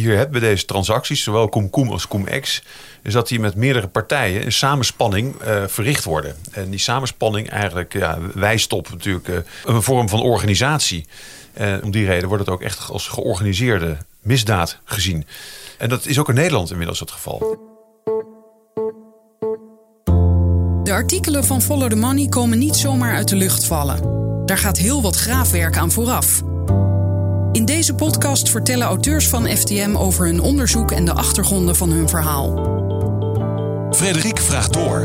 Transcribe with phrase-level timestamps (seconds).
[0.00, 2.62] hier hebt bij deze transacties, zowel CumCum als CumEx,
[3.02, 6.36] is dat die met meerdere partijen in samenspanning uh, verricht worden.
[6.50, 11.06] En die samenspanning eigenlijk ja, wijst op natuurlijk uh, een vorm van organisatie.
[11.82, 15.26] Om die reden wordt het ook echt als georganiseerde misdaad gezien.
[15.78, 17.38] En dat is ook in Nederland inmiddels het geval.
[20.82, 24.24] De artikelen van Follow the Money komen niet zomaar uit de lucht vallen.
[24.46, 26.42] Daar gaat heel wat graafwerk aan vooraf.
[27.56, 32.08] In deze podcast vertellen auteurs van FTM over hun onderzoek en de achtergronden van hun
[32.08, 32.54] verhaal.
[33.90, 35.00] Frederik vraagt door.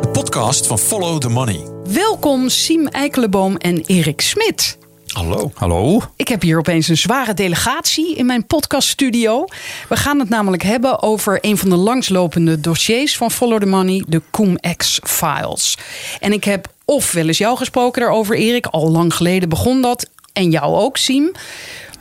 [0.00, 1.60] De podcast van Follow the Money.
[1.88, 4.78] Welkom Siem Eikeleboom en Erik Smit.
[5.06, 5.50] Hallo.
[5.54, 6.02] Hallo.
[6.16, 9.44] Ik heb hier opeens een zware delegatie in mijn podcaststudio.
[9.88, 14.04] We gaan het namelijk hebben over een van de langslopende dossiers van Follow the Money,
[14.06, 15.78] de CumEx Files.
[16.20, 18.66] En ik heb of wel eens jou gesproken daarover, Erik.
[18.66, 20.10] Al lang geleden begon dat.
[20.34, 21.32] En jou ook, Siem.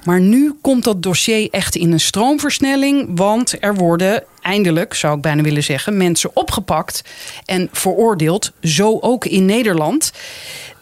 [0.06, 3.10] Maar nu komt dat dossier echt in een stroomversnelling.
[3.16, 7.04] Want er worden eindelijk, zou ik bijna willen zeggen, mensen opgepakt
[7.46, 8.52] en veroordeeld.
[8.62, 10.12] Zo ook in Nederland.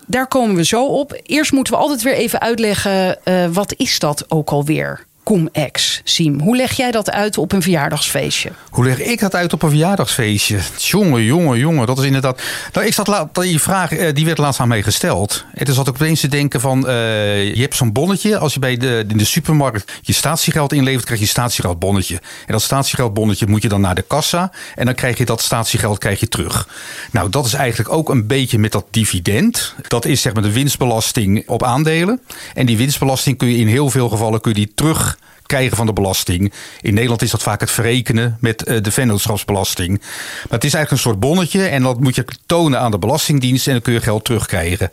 [0.07, 1.19] Daar komen we zo op.
[1.23, 5.05] Eerst moeten we altijd weer even uitleggen: uh, wat is dat ook alweer?
[5.31, 6.39] Cum-ex, Siem.
[6.39, 8.51] Hoe leg jij dat uit op een verjaardagsfeestje?
[8.69, 10.59] Hoe leg ik dat uit op een verjaardagsfeestje?
[10.77, 11.87] Jongen, jongen, jongen.
[11.87, 12.41] Dat is inderdaad...
[12.73, 15.45] Nou, ik zat laat, die vraag eh, die werd laatst aan mij gesteld.
[15.53, 16.77] En toen zat ik opeens te denken van...
[16.87, 18.37] Uh, je hebt zo'n bonnetje.
[18.37, 21.05] Als je bij de, in de supermarkt je statiegeld inlevert...
[21.05, 22.15] krijg je een statiegeldbonnetje.
[22.15, 24.51] En dat statiegeldbonnetje moet je dan naar de kassa.
[24.75, 26.67] En dan krijg je dat statiegeld krijg je terug.
[27.11, 29.75] Nou, dat is eigenlijk ook een beetje met dat dividend.
[29.87, 32.21] Dat is zeg maar de winstbelasting op aandelen.
[32.53, 35.19] En die winstbelasting kun je in heel veel gevallen kun je die terug
[35.51, 36.53] krijgen van de belasting.
[36.81, 39.89] In Nederland is dat vaak het verrekenen met eh, de vennootschapsbelasting.
[39.99, 43.67] Maar het is eigenlijk een soort bonnetje en dat moet je tonen aan de Belastingdienst
[43.67, 44.89] en dan kun je geld terugkrijgen.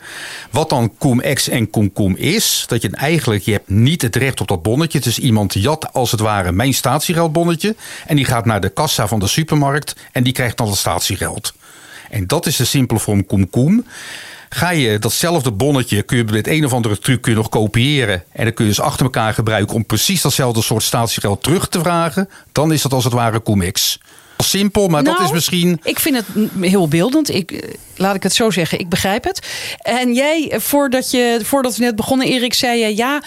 [0.50, 4.48] Wat dan cum-ex en cum-cum is, dat je eigenlijk, je hebt niet het recht op
[4.48, 4.98] dat bonnetje.
[4.98, 9.19] Is iemand jat als het ware mijn statiegeldbonnetje en die gaat naar de kassa van
[9.19, 11.55] de supermarkt en die krijgt dan het statiegeld.
[12.11, 13.84] En dat is de simpele vorm cum-cum.
[14.48, 18.25] Ga je datzelfde bonnetje, kun je met een of andere truc kun je nog kopiëren.
[18.32, 21.81] En dan kun je dus achter elkaar gebruiken om precies datzelfde soort statiegeld terug te
[21.81, 22.28] vragen.
[22.53, 23.98] Dan is dat als het ware comics.
[24.44, 25.81] Simpel, maar dat is nou, misschien.
[25.82, 26.26] Ik vind het
[26.60, 27.34] heel beeldend.
[27.34, 29.47] Ik, eh, laat ik het zo zeggen, ik begrijp het.
[29.78, 33.22] En jij, voordat, je, voordat we net begonnen, Erik, zei je ja,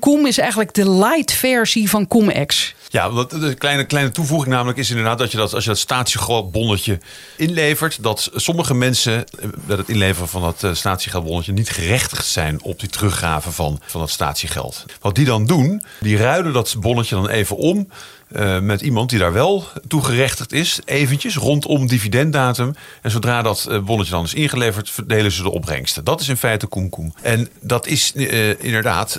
[0.00, 2.74] Koem is eigenlijk de light versie van CumEx.
[2.94, 5.78] Ja, wat de kleine, kleine toevoeging namelijk is inderdaad dat je dat als je dat
[5.78, 6.98] statiegeldbonnetje
[7.36, 9.24] inlevert, dat sommige mensen
[9.66, 14.00] met het inleveren van dat eh, statiegeldbonnetje niet gerechtigd zijn op die teruggave van, van
[14.00, 14.84] dat statiegeld.
[15.00, 17.88] Wat die dan doen, die ruilen dat bonnetje dan even om
[18.34, 22.74] uh, met iemand die daar wel toegerechtigd is, eventjes rondom dividenddatum.
[23.02, 26.04] En zodra dat uh, bonnetje dan is ingeleverd, verdelen ze de opbrengsten.
[26.04, 27.14] Dat is in feite koenkoen.
[27.22, 29.18] En dat is uh, inderdaad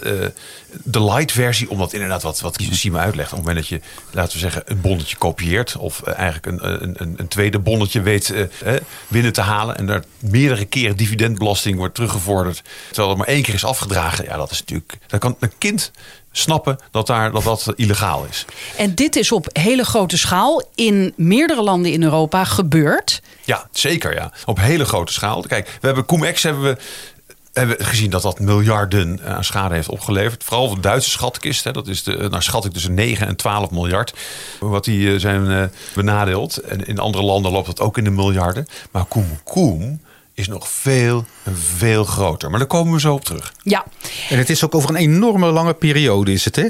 [0.84, 3.32] de light versie, omdat inderdaad wat, wat Sima uitlegt.
[3.32, 7.14] Op het moment dat je, laten we zeggen, een bonnetje kopieert, of eigenlijk een, een,
[7.18, 8.34] een, tweede bonnetje weet
[9.08, 9.78] binnen te halen.
[9.78, 12.62] En daar meerdere keren dividendbelasting wordt teruggevorderd.
[12.88, 14.26] Terwijl er maar één keer is afgedragen.
[14.26, 14.98] Ja, dat is natuurlijk.
[15.08, 15.92] Dat kan een kind
[16.38, 18.46] snappen dat dat, dat dat illegaal is.
[18.78, 23.22] En dit is op hele grote schaal in meerdere landen in Europa gebeurd.
[23.44, 24.32] Ja, zeker ja.
[24.46, 25.42] Op hele grote schaal.
[25.42, 26.78] Kijk, we hebben cum hebben we
[27.54, 30.44] hebben gezien dat dat miljarden aan schade heeft opgeleverd.
[30.44, 31.64] Vooral de Duitse schatkist.
[31.64, 34.14] Hè, dat is de, naar nou, schatting tussen 9 en 12 miljard.
[34.60, 36.58] Wat die eh, zijn benadeeld.
[36.58, 38.68] En in andere landen loopt dat ook in de miljarden.
[38.92, 40.00] Maar Koem Koem
[40.36, 42.50] is nog veel, veel groter.
[42.50, 43.54] Maar daar komen we zo op terug.
[43.64, 43.86] Ja.
[44.30, 46.68] En het is ook over een enorme lange periode, is het hè?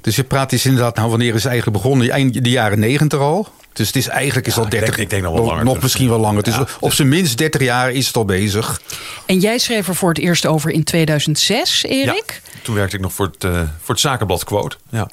[0.00, 2.10] Dus je praat is inderdaad, nou wanneer is het eigenlijk begonnen?
[2.10, 3.48] Eind de jaren negentig al.
[3.72, 4.98] Dus het is eigenlijk is al 30.
[4.98, 5.64] Ik denk, nog wel langer.
[5.64, 6.48] Nog, misschien wel langer.
[6.48, 6.58] Ja.
[6.58, 8.80] Dus op zijn minst 30 jaar is het al bezig.
[9.26, 12.40] En jij schreef er voor het eerst over in 2006, Erik?
[12.44, 14.76] Ja, toen werkte ik nog voor het, uh, voor het zakenblad Quote.
[14.90, 15.10] Ja.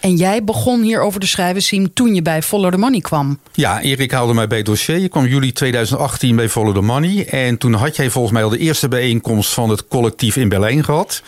[0.00, 3.38] En jij begon hierover te schrijven, Siem, toen je bij Follow the Money kwam.
[3.52, 4.98] Ja, Erik haalde mij bij het dossier.
[4.98, 7.26] Je kwam juli 2018 bij Follow the Money.
[7.26, 10.84] En toen had jij volgens mij al de eerste bijeenkomst van het collectief in Berlijn
[10.84, 11.22] gehad.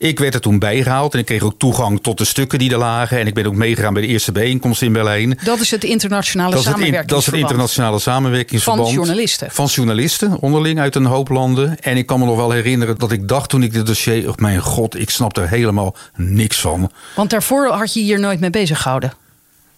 [0.00, 2.78] Ik werd er toen bijgehaald en ik kreeg ook toegang tot de stukken die er
[2.78, 3.18] lagen.
[3.18, 5.38] En ik ben ook meegegaan bij de eerste bijeenkomst in Berlijn.
[5.44, 7.08] Dat is het internationale dat samenwerkingsverband.
[7.08, 8.86] dat is het internationale samenwerkingsverband.
[8.86, 9.50] Van journalisten.
[9.50, 11.80] Van journalisten, onderling uit een hoop landen.
[11.80, 14.28] En ik kan me nog wel herinneren dat ik dacht toen ik dit dossier...
[14.28, 16.90] Oh mijn god, ik snap er helemaal niks van.
[17.14, 19.12] Want daarvoor had je hier nooit mee bezig gehouden.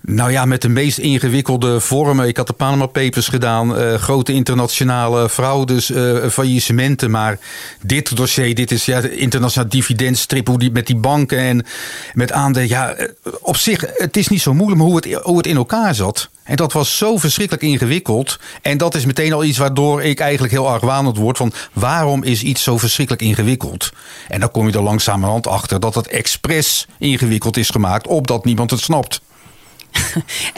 [0.04, 2.28] Nou ja, met de meest ingewikkelde vormen.
[2.28, 7.10] Ik had de Panama Papers gedaan, uh, grote internationale fraudes, uh, faillissementen.
[7.10, 7.38] Maar
[7.82, 11.66] dit dossier, dit is ja, internationaal dividendstrip, hoe die met die banken en
[12.12, 12.68] met aandelen.
[12.68, 12.96] Ja,
[13.40, 16.30] op zich, het is niet zo moeilijk, maar hoe het, hoe het in elkaar zat.
[16.42, 18.38] En dat was zo verschrikkelijk ingewikkeld.
[18.62, 22.42] En dat is meteen al iets waardoor ik eigenlijk heel argwanend word van waarom is
[22.42, 23.92] iets zo verschrikkelijk ingewikkeld?
[24.28, 28.70] En dan kom je er langzamerhand achter dat het expres ingewikkeld is gemaakt, opdat niemand
[28.70, 29.20] het snapt.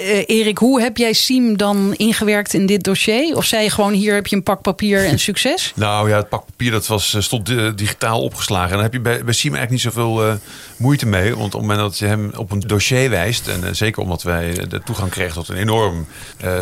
[0.00, 3.36] Uh, Erik, hoe heb jij Siem dan ingewerkt in dit dossier?
[3.36, 5.72] Of zei je gewoon hier heb je een pak papier en succes?
[5.76, 8.68] nou ja, het pak papier dat was, eh, stond uh, digitaal opgeslagen.
[8.68, 10.34] En dan heb je bij, bij Siem eigenlijk niet zoveel uh,
[10.76, 11.36] moeite mee.
[11.36, 13.48] Want op het moment dat je hem op een dossier wijst...
[13.48, 16.06] en zeker omdat wij de toegang kregen tot een enorm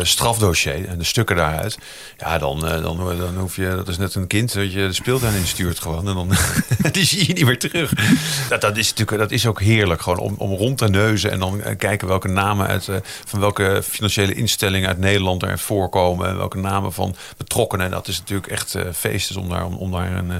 [0.01, 0.87] strafdossier...
[0.87, 1.77] en de stukken daaruit...
[2.17, 3.69] ja, dan, dan, dan hoef je...
[3.75, 6.07] dat is net een kind dat je de speeltuin instuurt gewoon.
[6.07, 6.31] En dan
[6.91, 7.93] die zie je niet meer terug.
[8.49, 10.01] Dat, dat, is natuurlijk dat is ook heerlijk.
[10.01, 12.95] Gewoon om, om rond te neuzen en dan kijken welke namen uit, uh,
[13.25, 16.27] van welke financiële instellingen uit Nederland er voorkomen.
[16.27, 17.85] En welke namen van betrokkenen.
[17.85, 20.35] En dat is natuurlijk echt uh, feest om daar, om, om daar een, uh,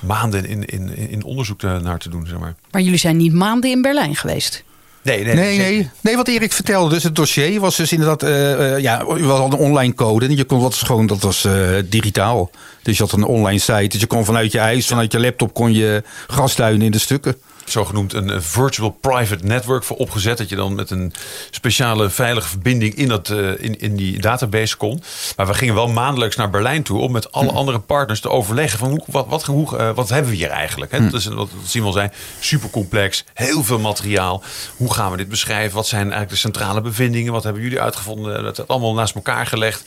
[0.00, 2.26] maanden in, in, in onderzoek naar te doen.
[2.26, 2.54] Zeg maar.
[2.70, 4.64] maar jullie zijn niet maanden in Berlijn geweest?
[5.02, 6.16] Nee, nee, nee, nee, nee.
[6.16, 9.94] wat Erik vertelde, dus het dossier was dus inderdaad, uh, ja, u had een online
[9.94, 12.50] code en je kon dat gewoon, dat was uh, digitaal.
[12.82, 15.54] Dus je had een online site, dus je kon vanuit je huis, vanuit je laptop
[15.54, 17.36] kon je grasduinen in de stukken
[17.70, 20.38] zogenoemd een virtual private network voor opgezet.
[20.38, 21.12] Dat je dan met een
[21.50, 25.02] speciale veilige verbinding in, dat, uh, in, in die database kon.
[25.36, 28.78] Maar we gingen wel maandelijks naar Berlijn toe om met alle andere partners te overleggen
[28.78, 30.92] van hoe, wat, wat, hoe, uh, wat hebben we hier eigenlijk.
[30.92, 31.04] Hè?
[31.04, 32.08] Dat is wat Simon zei,
[32.40, 34.42] super complex, heel veel materiaal.
[34.76, 35.76] Hoe gaan we dit beschrijven?
[35.76, 37.32] Wat zijn eigenlijk de centrale bevindingen?
[37.32, 38.42] Wat hebben jullie uitgevonden?
[38.42, 39.84] Dat is allemaal naast elkaar gelegd.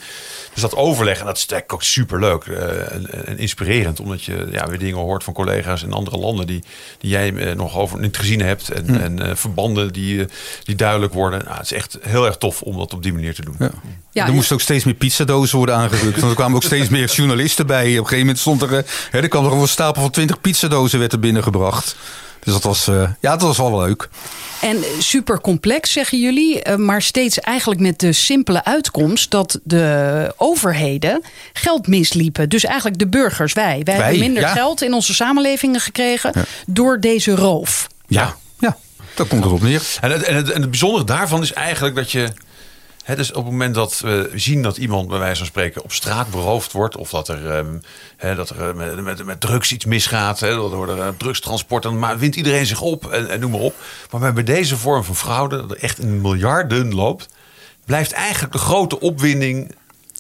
[0.53, 4.47] Dus dat overleg, en dat is ook super leuk uh, en, en, inspirerend, omdat je
[4.51, 6.63] ja, weer dingen hoort van collega's in andere landen die,
[6.97, 8.69] die jij uh, nog over niet gezien hebt.
[8.69, 8.95] En, hm.
[8.95, 10.25] en uh, verbanden die,
[10.63, 11.43] die duidelijk worden.
[11.45, 13.55] Nou, het is echt heel erg tof om dat op die manier te doen.
[13.59, 13.71] Ja.
[14.11, 16.19] Ja, er moesten ook steeds meer pizzadozen worden aangerukt.
[16.19, 17.83] Want er kwamen ook steeds meer journalisten bij.
[17.83, 20.99] Op een gegeven moment stond er, hè, er kwam er een stapel van 20 pizzadozen
[20.99, 21.95] werd er binnengebracht.
[22.43, 24.09] Dus dat was, uh, ja, dat was wel leuk.
[24.61, 26.67] En super complex, zeggen jullie.
[26.67, 31.23] Uh, maar steeds eigenlijk met de simpele uitkomst dat de overheden
[31.53, 32.49] geld misliepen.
[32.49, 33.81] Dus eigenlijk de burgers, wij.
[33.83, 34.51] Wij, wij hebben minder ja.
[34.51, 36.43] geld in onze samenlevingen gekregen ja.
[36.65, 37.87] door deze roof.
[38.07, 38.77] Ja, ja.
[39.15, 39.81] dat komt erop neer.
[40.01, 42.27] En het, en, het, en het bijzondere daarvan is eigenlijk dat je
[43.05, 46.29] Dus op het moment dat we zien dat iemand bij wijze van spreken op straat
[46.29, 47.65] beroofd wordt, of dat er,
[48.17, 52.17] he, dat er met, met, met, drugs iets misgaat, he, dat er uh, drugstransport, dan
[52.17, 53.75] wint iedereen zich op en, en noem maar op.
[54.11, 57.29] Maar bij deze vorm van fraude, dat er echt in miljarden loopt,
[57.85, 59.75] blijft eigenlijk de grote opwinding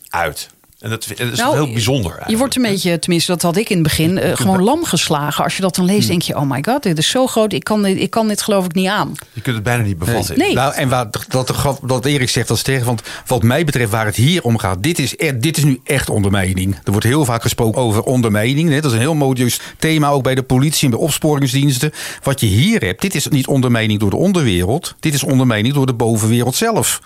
[0.09, 0.49] uit.
[0.83, 2.03] En dat, dat is nou, heel bijzonder.
[2.03, 2.29] Eigenlijk.
[2.29, 5.43] Je wordt een beetje, tenminste, dat had ik in het begin, uh, gewoon lam geslagen.
[5.43, 7.53] Als je dat dan leest, denk je: oh my god, dit is zo groot.
[7.53, 9.11] Ik kan dit, ik kan dit geloof ik niet aan.
[9.33, 10.37] Je kunt het bijna niet bevatten.
[10.37, 10.53] Nee.
[10.53, 12.85] Nou, en wat, dat, dat Erik zegt, dat is tegen.
[12.85, 15.79] Want wat mij betreft, waar het hier om gaat, dit is, er, dit is nu
[15.83, 16.75] echt ondermijning.
[16.83, 18.69] Er wordt heel vaak gesproken over ondermijning.
[18.69, 18.75] Hè.
[18.75, 21.91] Dat is een heel modieus thema, ook bij de politie en bij opsporingsdiensten.
[22.23, 24.95] Wat je hier hebt, dit is niet ondermijning door de onderwereld.
[24.99, 27.01] Dit is ondermijning door de bovenwereld zelf.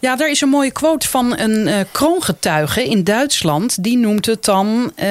[0.00, 3.82] Ja, er is een mooie quote van een uh, kroongetuige in Duitsland.
[3.82, 5.04] Die noemt het dan, uh,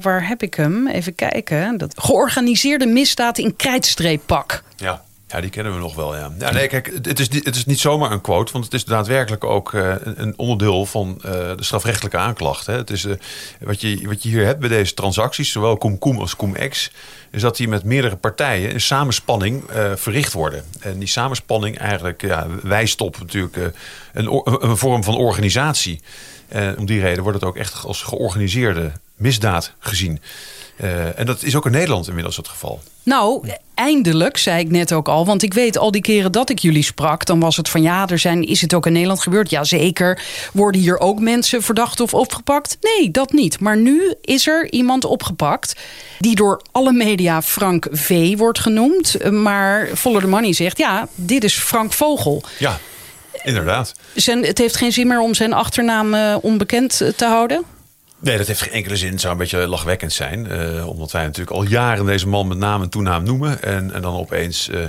[0.00, 0.88] waar heb ik hem?
[0.88, 1.78] Even kijken.
[1.78, 4.62] Dat, georganiseerde misdaad in krijtstreeppak.
[4.76, 5.02] Ja.
[5.32, 6.32] Ja, die kennen we nog wel, ja.
[6.52, 9.72] nee, kijk, het is, het is niet zomaar een quote, want het is daadwerkelijk ook
[9.72, 12.66] uh, een onderdeel van uh, de strafrechtelijke aanklacht.
[12.66, 12.76] Hè.
[12.76, 13.14] Het is, uh,
[13.60, 16.90] wat, je, wat je hier hebt bij deze transacties, zowel cum als cum-ex,
[17.30, 19.64] is dat die met meerdere partijen in samenspanning
[19.94, 20.64] verricht worden.
[20.80, 23.72] En die samenspanning eigenlijk ja, wijst op natuurlijk
[24.12, 26.00] een, een vorm van organisatie.
[26.48, 28.92] En om die reden wordt het ook echt als georganiseerde
[29.22, 30.20] misdaad gezien.
[30.76, 32.80] Uh, en dat is ook in Nederland inmiddels het geval.
[33.02, 35.26] Nou, eindelijk, zei ik net ook al.
[35.26, 37.26] Want ik weet al die keren dat ik jullie sprak...
[37.26, 39.50] dan was het van ja, er zijn, is het ook in Nederland gebeurd?
[39.50, 40.22] Jazeker.
[40.52, 42.76] Worden hier ook mensen verdacht of opgepakt?
[42.80, 43.60] Nee, dat niet.
[43.60, 45.76] Maar nu is er iemand opgepakt...
[46.18, 48.36] die door alle media Frank V.
[48.36, 49.30] wordt genoemd.
[49.30, 52.42] Maar Follow the Money zegt, ja, dit is Frank Vogel.
[52.58, 52.78] Ja,
[53.42, 53.94] inderdaad.
[54.14, 57.64] Zijn, het heeft geen zin meer om zijn achternaam uh, onbekend te houden?
[58.22, 59.10] Nee, dat heeft geen enkele zin.
[59.10, 60.46] Het zou een beetje lachwekkend zijn.
[60.52, 63.62] Uh, omdat wij natuurlijk al jaren deze man met naam en toenaam noemen.
[63.62, 64.84] En, en dan opeens uh,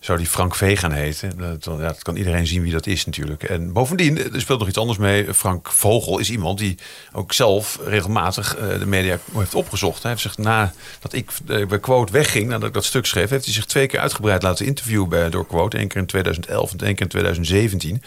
[0.00, 1.32] zou die Frank V gaan heten.
[1.38, 3.42] Dat, ja, dat kan iedereen zien wie dat is natuurlijk.
[3.42, 5.34] En bovendien, er speelt nog iets anders mee.
[5.34, 6.78] Frank Vogel is iemand die
[7.12, 10.02] ook zelf regelmatig uh, de media heeft opgezocht.
[10.02, 11.30] Hij heeft zich nadat ik
[11.68, 13.30] bij Quote wegging, nadat ik dat stuk schreef...
[13.30, 15.78] heeft hij zich twee keer uitgebreid laten interviewen bij, door Quote.
[15.78, 18.02] Eén keer in 2011 en één keer in 2017.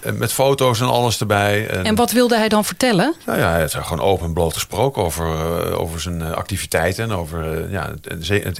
[0.00, 1.68] Eh, met foto's en alles erbij.
[1.68, 3.14] En, wat wilde hij dan vertellen?
[3.26, 7.04] Nou ja, hij heeft gewoon open en bloot gesproken over, uh, over zijn activiteiten.
[7.04, 7.94] En over, ja,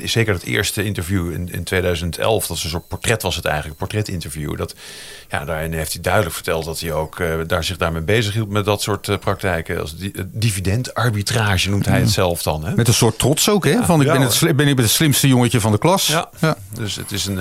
[0.02, 3.76] zeker het eerste interview in, in 2011, dat was een soort portret was het eigenlijk,
[3.78, 4.56] portretinterview.
[4.56, 4.74] Dat,
[5.28, 8.48] ja, daarin heeft hij duidelijk verteld dat hij ook eh, daar zich daarmee bezig hield
[8.50, 9.80] met dat soort eh, praktijken.
[9.80, 12.64] Als di- eh, dividendarbitrage noemt hij het zelf dan.
[12.64, 12.74] Hè?
[12.74, 13.84] Met een soort trots ook, hè?
[13.84, 16.06] Van ik Ja, ben, het, ben ik het slimste jongetje van de klas.
[16.06, 16.56] Ja.
[16.74, 17.38] Dus het is een.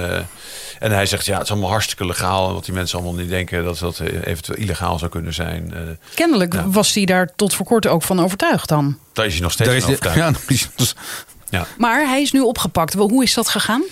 [0.79, 2.51] en hij zegt ja, het is allemaal hartstikke legaal.
[2.53, 5.73] Want die mensen allemaal niet denken dat dat eventueel illegaal zou kunnen zijn.
[5.73, 5.81] Eh,
[6.13, 6.69] Kennelijk Ja.
[6.69, 8.97] was hij daar tot voor kort ook van overtuigd dan.
[9.13, 10.95] daar is hij nog steeds Daar van is de- overtuigd.
[11.49, 11.65] ja.
[11.77, 12.93] Maar hij is nu opgepakt.
[12.93, 13.83] Wel, Hoe is dat gegaan?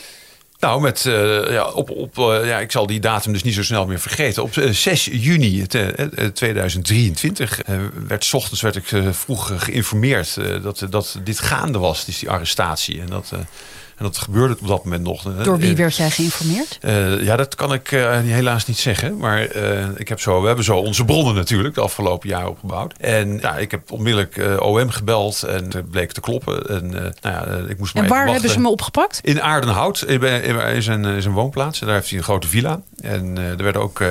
[0.60, 3.64] Nou, met, eh, ja, op, op, eh, ja, ik zal die datum dus niet zo
[3.64, 4.44] snel meer vergeten.
[4.44, 9.64] Op eh, 6 juni het, eh, eh, 2023 eh, werd 's ochtends werd ik vroeg
[9.64, 13.02] geïnformeerd dat, dat dit gaande was, dus die arrestatie.
[13.02, 13.32] En dat,
[13.98, 15.24] en dat gebeurde op dat moment nog.
[15.44, 16.78] Door wie Eh, werd jij geïnformeerd?
[16.82, 19.18] Eh, ja, dat kan ik eh, helaas niet zeggen.
[19.18, 19.42] Maar
[19.96, 22.94] ik heb zo, we hebben zo onze bronnen natuurlijk de afgelopen jaren opgebouwd.
[22.98, 26.70] En ja, ik heb onmiddellijk OM gebeld en het bleek te kloppen.
[26.70, 29.20] En, nou ja, ik moest maar En waar hebben ze hem opgepakt?
[29.24, 31.80] In Aardenhout in in- zijn, in zijn woonplaats.
[31.82, 32.82] En daar heeft hij een grote villa.
[33.02, 34.02] En er werden ook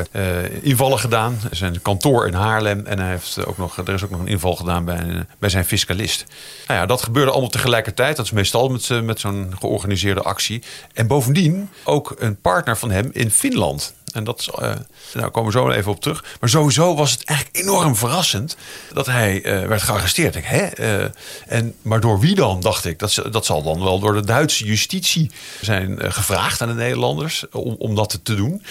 [0.61, 1.39] invallen gedaan.
[1.51, 2.87] Zijn kantoor in Haarlem.
[2.87, 5.65] En hij heeft ook nog, er is ook nog een inval gedaan bij, bij zijn
[5.65, 6.25] fiscalist.
[6.67, 8.17] Nou ja, dat gebeurde allemaal tegelijkertijd.
[8.17, 10.63] Dat is meestal met, met zo'n georganiseerde actie.
[10.93, 13.95] En bovendien ook een partner van hem in Finland.
[14.13, 14.73] En dat eh,
[15.13, 16.25] daar komen we zo even op terug.
[16.41, 18.57] Maar sowieso was het eigenlijk enorm verrassend
[18.93, 20.37] dat hij eh, werd gearresteerd.
[20.37, 20.65] Ik, hè?
[20.67, 21.11] Eh,
[21.47, 22.99] en, maar door wie dan, dacht ik.
[22.99, 25.31] Dat, dat zal dan wel door de Duitse justitie
[25.61, 28.63] zijn gevraagd aan de Nederlanders om, om dat te doen.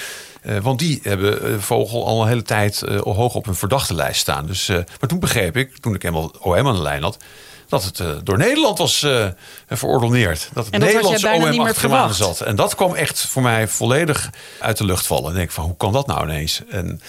[0.61, 4.45] Want die hebben Vogel al een hele tijd eh, hoog op hun verdachtenlijst staan.
[4.45, 7.17] Dus, maar toen begreep ik, toen ik helemaal OM aan de lijn had...
[7.67, 9.25] dat het eh, door Nederland was eh
[9.69, 10.49] verordoneerd.
[10.53, 12.41] Dat het En dat Nederlandse OM achter zat.
[12.41, 14.29] En dat kwam echt voor mij volledig
[14.59, 15.25] uit de lucht vallen.
[15.25, 16.61] En ik denk van, hoe kan dat nou ineens?
[16.69, 17.01] En,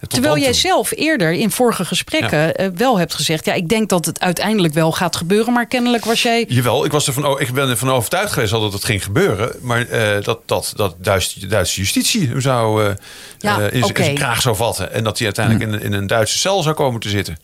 [0.00, 3.44] tot Terwijl jij zelf eerder in vorige gesprekken eh, wel hebt gezegd...
[3.44, 5.52] ja, ik denk dat het uiteindelijk wel gaat gebeuren...
[5.52, 6.44] maar kennelijk was jij...
[6.48, 9.52] Jawel, ik, was ervan, o- ik ben ervan overtuigd geweest al dat het ging gebeuren.
[9.60, 12.94] Maar eh, dat, dat, dat Duitse, Duitse justitie hem zou eh,
[13.38, 13.98] Ja, eh, in, zijn- oké.
[13.98, 14.92] in zijn kraag zou vatten.
[14.92, 17.38] En dat hij uiteindelijk in, in een Duitse cel zou komen te zitten.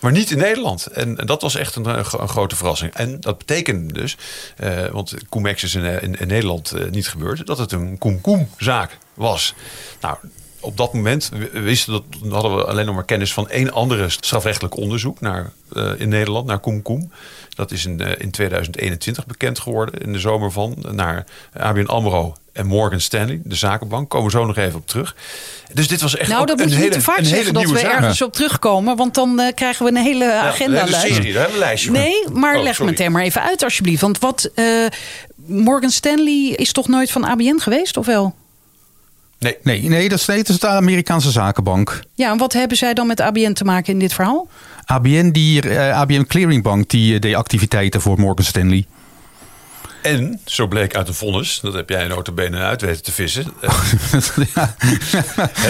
[0.00, 0.86] Maar niet in Nederland.
[0.86, 2.94] En, dat was echt een, gro- een grote verrassing.
[2.94, 4.16] En dat betekende dus,
[4.56, 7.98] eh, want Comex is in, eh, in, in Nederland eh, niet gebeurd, dat het een
[7.98, 9.54] Koem-Koem-zaak was.
[10.00, 10.16] Nou,
[10.60, 14.76] op dat moment wisten dat, hadden we alleen nog maar kennis van één andere strafrechtelijk
[14.76, 17.10] onderzoek naar, eh, in Nederland, naar Koem Koem.
[17.54, 22.34] Dat is in, eh, in 2021 bekend geworden, in de zomer van, naar ABN AMRO
[22.52, 24.08] en Morgan Stanley, de zakenbank.
[24.08, 25.14] Komen we zo nog even op terug.
[25.72, 27.70] Dus dit was echt Nou, dat een moet je hele, niet te vaak zeggen dat
[27.70, 27.92] we zaak.
[27.92, 28.96] ergens op terugkomen...
[28.96, 31.58] want dan eh, krijgen we een hele Ja, agenda we hebben een serie, daar hebben
[31.58, 31.90] we een lijstje.
[31.90, 32.90] Nee, maar Oh, leg sorry.
[32.90, 34.00] me het er maar even uit alsjeblieft.
[34.00, 34.50] Want wat...
[35.46, 38.34] Morgan Stanley is toch nooit van ABN geweest, of wel?
[39.40, 42.02] Nee, Nee, nee, dat is, nee, dat is de Amerikaanse zakenbank.
[42.14, 44.48] Ja, en wat hebben zij dan met ABN te maken in dit verhaal?
[44.84, 48.86] ABN, die, eh, ABN Clearing Bank, die eh, deed activiteiten voor Morgan Stanley.
[50.02, 53.44] En, zo bleek uit een vonnis, dat heb jij notabene uit weten te vissen.
[54.54, 54.76] Ja.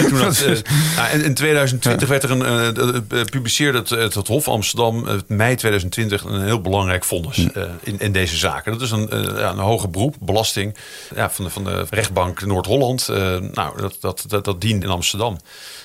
[0.07, 0.57] toen dat, eh,
[0.95, 5.15] nou, in, in 2020 werd er een, eh, publiceerde het, het, het Hof Amsterdam, eh,
[5.27, 7.37] mei 2020, een heel belangrijk vonnis
[7.83, 8.71] in, in deze zaken.
[8.71, 9.07] Dat is een,
[9.37, 10.75] ja, een hoge beroep, belasting
[11.15, 13.07] ja, van, de, van de rechtbank Noord-Holland.
[13.53, 15.39] Nou, dat, dat, dat, dat dient in Amsterdam.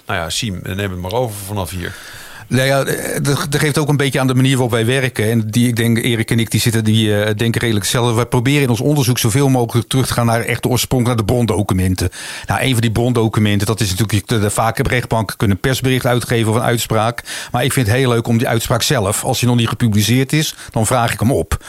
[0.06, 1.94] Nou ja, Siem, neem het maar over vanaf hier.
[2.48, 2.84] Nou ja,
[3.20, 5.30] dat geeft ook een beetje aan de manier waarop wij werken.
[5.30, 8.14] En die, ik denk, Erik en ik, die zitten, die eh, denken redelijk hetzelfde.
[8.14, 11.16] Wij proberen in ons onderzoek zoveel mogelijk terug te gaan naar echt de oorsprong, naar
[11.16, 12.10] de brondocumenten.
[12.46, 16.50] Nou, een van die brondocumenten, dat is natuurlijk, de, de, vaak rechtbanken kunnen persbericht uitgeven
[16.50, 17.22] of een uitspraak.
[17.52, 20.32] Maar ik vind het heel leuk om die uitspraak zelf, als die nog niet gepubliceerd
[20.32, 21.64] is, dan vraag ik hem op.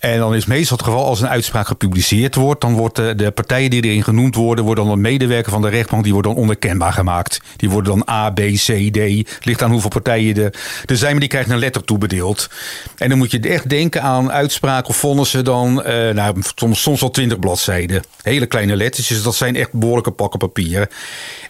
[0.00, 3.30] En dan is meestal het geval als een uitspraak gepubliceerd wordt, dan wordt de, de
[3.30, 6.92] partijen die erin genoemd worden, worden dan medewerker van de rechtbank, die worden dan onherkenbaar
[6.92, 7.40] gemaakt.
[7.56, 8.98] Die worden dan A, B, C, D.
[9.44, 10.36] Ligt aan hoeveel partijen
[10.86, 12.50] er, zijn, maar die krijgen een letter toebedeeld.
[12.96, 17.00] En dan moet je echt denken aan uitspraken of vonnissen dan, eh, nou, soms, soms
[17.00, 18.02] wel twintig bladzijden.
[18.22, 20.90] Hele kleine letters, dus dat zijn echt behoorlijke pakken papier.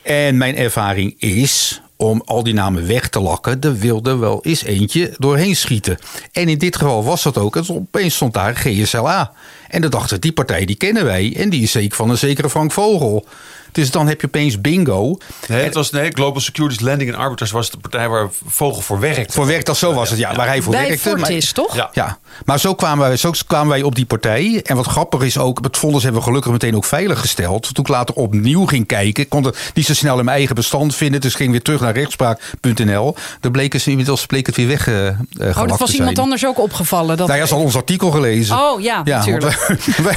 [0.02, 4.64] En mijn ervaring is, om al die namen weg te lakken, er wilde wel eens
[4.64, 5.98] eentje doorheen schieten.
[6.32, 7.56] En in dit geval was dat ook.
[7.56, 9.32] En opeens stond daar GSLA.
[9.68, 11.34] En dan dachten die partij die kennen wij.
[11.36, 13.26] En die is zeker van een zekere Frank Vogel.
[13.72, 15.18] Dus dan heb je opeens bingo.
[15.46, 19.00] Nee, het was nee, Global Securities Lending and Arbiters was de partij waar Vogel voor
[19.00, 19.32] werkte.
[19.32, 21.08] Voor werkt dat zo was het, ja, waar hij voor Bij werkte.
[21.08, 21.74] maar- Fortis, toch?
[21.74, 21.90] Ja.
[21.92, 24.60] Ja, maar zo kwamen, wij, zo kwamen wij op die partij.
[24.62, 27.74] En wat grappig is ook, het vonnis hebben we gelukkig meteen ook veilig gesteld.
[27.74, 30.54] Toen ik later opnieuw ging kijken, ik kon het niet zo snel in mijn eigen
[30.54, 31.20] bestand vinden.
[31.20, 33.16] Dus ging weer terug naar rechtspraak.nl.
[33.40, 36.46] Daar bleek het inmiddels bleek het weer weg eh eh, Oh, dat was iemand anders
[36.46, 37.16] ook opgevallen.
[37.16, 37.26] Dat...
[37.26, 38.56] Nou ja, ze had ons artikel gelezen.
[38.56, 39.66] Oh ja, natuurlijk.
[39.66, 40.14] want wij,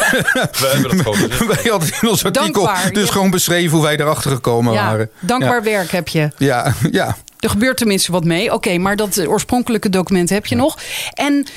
[0.71, 3.11] hebben dat gewoon wij hadden in ons artikel Dankbaar, dus ja.
[3.11, 5.09] gewoon beschreven hoe wij erachter gekomen ja, waren.
[5.19, 5.63] dankbaar Ja.
[5.63, 6.31] werk heb je.
[6.37, 7.17] Ja, ja.
[7.39, 8.53] Er gebeurt tenminste wat mee.
[8.53, 10.77] Oké, maar dat oorspronkelijke document heb je nog.
[11.13, 11.47] En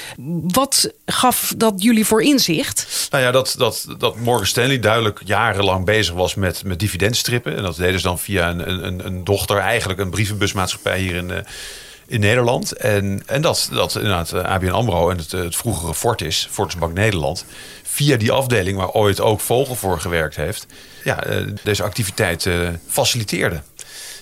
[0.42, 3.08] wat gaf dat jullie voor inzicht?
[3.10, 7.56] Nou ja, dat, dat, dat Morgan Stanley duidelijk jarenlang bezig was met, met dividendstrippen.
[7.56, 11.28] En dat deden ze dan via een, een, een dochter, eigenlijk een brievenbusmaatschappij hier in,
[11.28, 11.36] uh,
[12.06, 12.72] in Nederland.
[12.72, 16.94] En, en dat, dat inderdaad uh, ABN AMRO en het, het vroegere Fortis, Fortis Bank
[16.94, 17.44] Nederland...
[17.96, 20.66] via die afdeling waar ooit ook Vogel voor gewerkt heeft...
[21.04, 22.48] Ja, uh, deze activiteit
[22.88, 23.62] faciliteerde.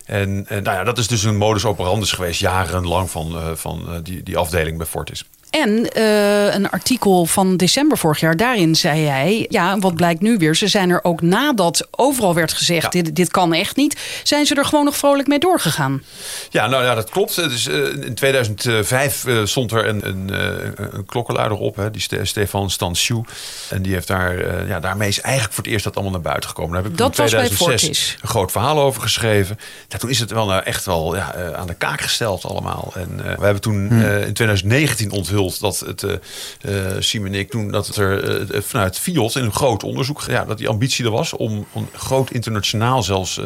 [0.05, 4.23] En, en nou ja, dat is dus een modus operandus geweest jarenlang van, van die,
[4.23, 5.25] die afdeling bij Fortis.
[5.55, 9.47] En uh, een artikel van december vorig jaar, daarin zei hij...
[9.49, 12.83] ja, wat blijkt nu weer, ze zijn er ook nadat overal werd gezegd...
[12.83, 13.03] Ja.
[13.03, 16.03] Dit, dit kan echt niet, zijn ze er gewoon nog vrolijk mee doorgegaan.
[16.51, 17.35] Ja, nou ja, dat klopt.
[17.35, 20.33] Dus, uh, in 2005 uh, stond er een, een,
[20.77, 23.25] een klokkenluider op, hè, die Ste Stefan Stansiu.
[23.71, 26.49] En die heeft daar, ja, daarmee is eigenlijk voor het eerst dat allemaal naar buiten
[26.49, 26.73] gekomen.
[26.73, 29.59] Daar heb ik dat in 2006 een groot verhaal over geschreven.
[29.89, 32.93] Ja, toen is het wel nou echt wel ja, aan de kaak gesteld allemaal.
[32.95, 34.01] En we hebben toen hmm.
[34.01, 38.99] in 2019 onthuld dat het, uh, Sim en ik toen, dat het er uh, vanuit
[38.99, 43.03] FIOD in een groot onderzoek, ja, dat die ambitie er was om een groot internationaal
[43.03, 43.41] zelfs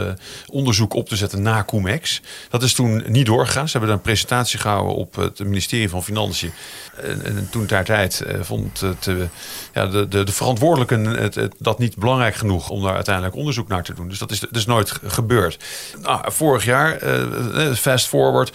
[0.46, 2.20] onderzoek op te zetten na Comex.
[2.50, 3.64] Dat is toen niet doorgegaan.
[3.66, 6.52] Ze hebben daar een presentatie gehouden op het ministerie van Financiën.
[7.02, 9.08] En, en toen ter tijd vond het,
[9.74, 13.82] ja, de, de, de verantwoordelijken het, dat niet belangrijk genoeg om daar uiteindelijk onderzoek naar
[13.82, 14.08] te doen.
[14.08, 15.58] Dus dat is, is nooit gebeurd.
[16.02, 16.98] Nou, vorig jaar,
[17.74, 18.52] fast forward,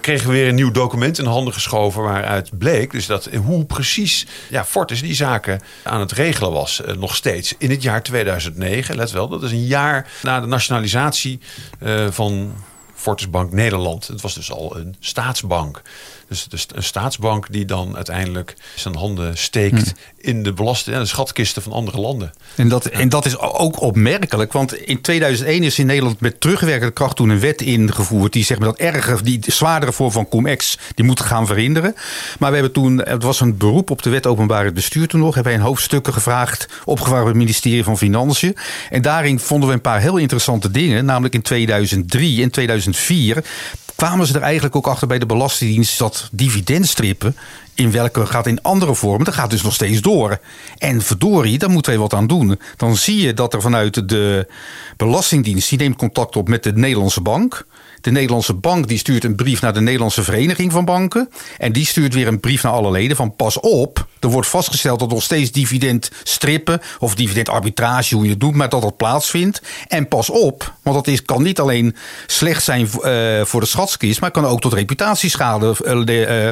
[0.00, 4.26] kregen we weer een nieuw document in handen geschoven waaruit bleek dus dat hoe precies
[4.50, 8.96] ja, Fortis die zaken aan het regelen was, uh, nog steeds in het jaar 2009.
[8.96, 11.40] Let wel, dat is een jaar na de nationalisatie
[11.82, 12.54] uh, van
[12.94, 14.06] Fortis Bank Nederland.
[14.06, 15.82] Het was dus al een staatsbank.
[16.28, 19.92] Dus, dus een staatsbank die dan uiteindelijk zijn handen steekt hmm.
[20.16, 22.32] in de belasting, de schatkisten van andere landen.
[22.54, 26.92] En dat, en dat is ook opmerkelijk, want in 2001 is in Nederland met terugwerkende
[26.92, 30.78] kracht toen een wet ingevoerd die zeg maar dat erger, die zwaardere vorm van cum-ex,
[30.94, 31.94] die moet gaan verhinderen.
[32.38, 35.34] Maar we hebben toen, het was een beroep op de wet openbaar bestuur toen nog,
[35.34, 38.56] hebben wij een hoofdstukken gevraagd, opgevraagd bij het ministerie van Financiën.
[38.90, 43.44] En daarin vonden we een paar heel interessante dingen, namelijk in 2003 en 2004
[43.96, 47.36] kwamen ze er eigenlijk ook achter bij de Belastingdienst dat dividendstrippen
[47.74, 50.38] in welke gaat in andere vormen, dat gaat dus nog steeds door.
[50.78, 52.60] En verdorie, daar moeten we wat aan doen.
[52.76, 54.48] Dan zie je dat er vanuit de
[54.96, 57.66] Belastingdienst, die neemt contact op met de Nederlandse bank.
[58.06, 61.28] De Nederlandse bank die stuurt een brief naar de Nederlandse Vereniging van Banken.
[61.58, 64.06] En die stuurt weer een brief naar alle leden van pas op.
[64.20, 68.68] Er wordt vastgesteld dat nog steeds dividend strippen of dividendarbitrage, hoe je het doet, maar
[68.68, 69.62] dat dat plaatsvindt.
[69.88, 71.96] En pas op, want dat is, kan niet alleen
[72.26, 76.48] slecht zijn uh, voor de schatkist, maar kan ook tot reputatieschade uh,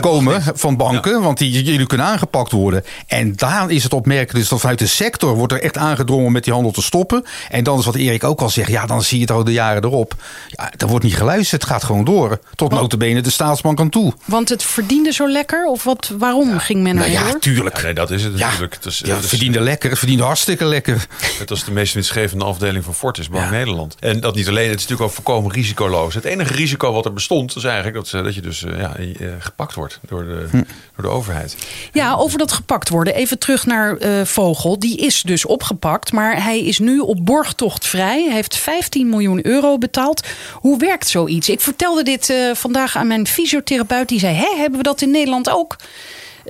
[0.00, 1.20] komen van banken, ja.
[1.20, 2.84] want die jullie kunnen aangepakt worden.
[3.06, 6.44] En daar is het opmerkelijk dus dat vanuit de sector wordt er echt aangedrongen met
[6.44, 7.24] die handel te stoppen.
[7.48, 9.52] En dan is wat Erik ook al zegt, ja, dan zie je het al de
[9.52, 10.14] jaren erop.
[10.48, 12.40] Ja, er wordt niet geluisterd, het gaat gewoon door.
[12.54, 14.12] Tot notabene de staatsbank aan toe.
[14.24, 15.66] Want het verdiende zo lekker?
[15.66, 17.76] Of wat, waarom ging men nou er ja, tuurlijk.
[17.76, 18.74] Ja, nee, dat is het natuurlijk.
[18.74, 21.06] Het, is, ja, het verdiende lekker, het verdiende hartstikke lekker.
[21.38, 23.50] Het was de meest winstgevende afdeling van Fortis Bank ja.
[23.50, 23.96] Nederland.
[24.00, 26.14] En dat niet alleen, het is natuurlijk ook volkomen risicoloos.
[26.14, 28.96] Het enige risico wat er bestond, is eigenlijk dat, dat je dus ja,
[29.38, 30.56] gepakt wordt door de, hm.
[30.96, 31.56] door de overheid.
[31.92, 33.14] Ja, over dat gepakt worden.
[33.14, 34.78] Even terug naar uh, Vogel.
[34.78, 38.24] Die is dus opgepakt, maar hij is nu op borgtocht vrij.
[38.24, 40.26] Hij heeft 15 miljoen euro betaald.
[40.52, 41.48] Hoe werkt zoiets?
[41.48, 44.08] Ik vertelde dit uh, vandaag aan mijn fysiotherapeut.
[44.08, 45.76] Die zei, Hé, hebben we dat in Nederland ook?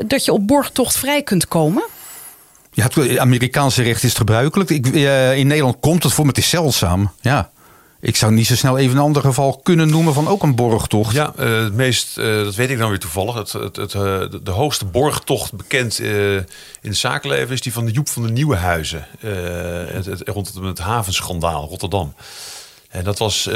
[0.06, 1.84] Dat je op borgtocht vrij kunt komen?
[2.72, 4.70] Ja, het Amerikaanse recht is gebruikelijk.
[4.70, 7.12] Ik, uh, in Nederland komt het voor, maar het is zeldzaam.
[7.20, 7.50] Ja.
[8.00, 11.14] Ik zou niet zo snel even een ander geval kunnen noemen van ook een borgtocht.
[11.14, 13.34] Ja, uh, het meest, uh, dat weet ik dan weer toevallig.
[13.34, 16.46] Het, het, het uh, de hoogste borgtocht bekend in
[16.80, 19.06] het zakenleven is die van de Joep van de Nieuwenhuizen.
[19.20, 22.14] het, het, rond het, het havenschandaal Rotterdam.
[22.90, 23.48] En dat was,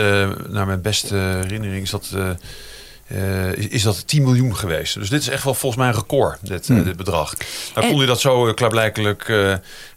[0.48, 2.10] naar mijn beste herinnering, is dat,
[3.54, 4.94] is, is, dat 10 miljoen geweest.
[4.94, 6.84] Dus dit is echt wel volgens mij een record, dit, hmm.
[6.84, 7.34] dit bedrag.
[7.74, 9.32] Nou kon hij dat zo klaarblijkelijk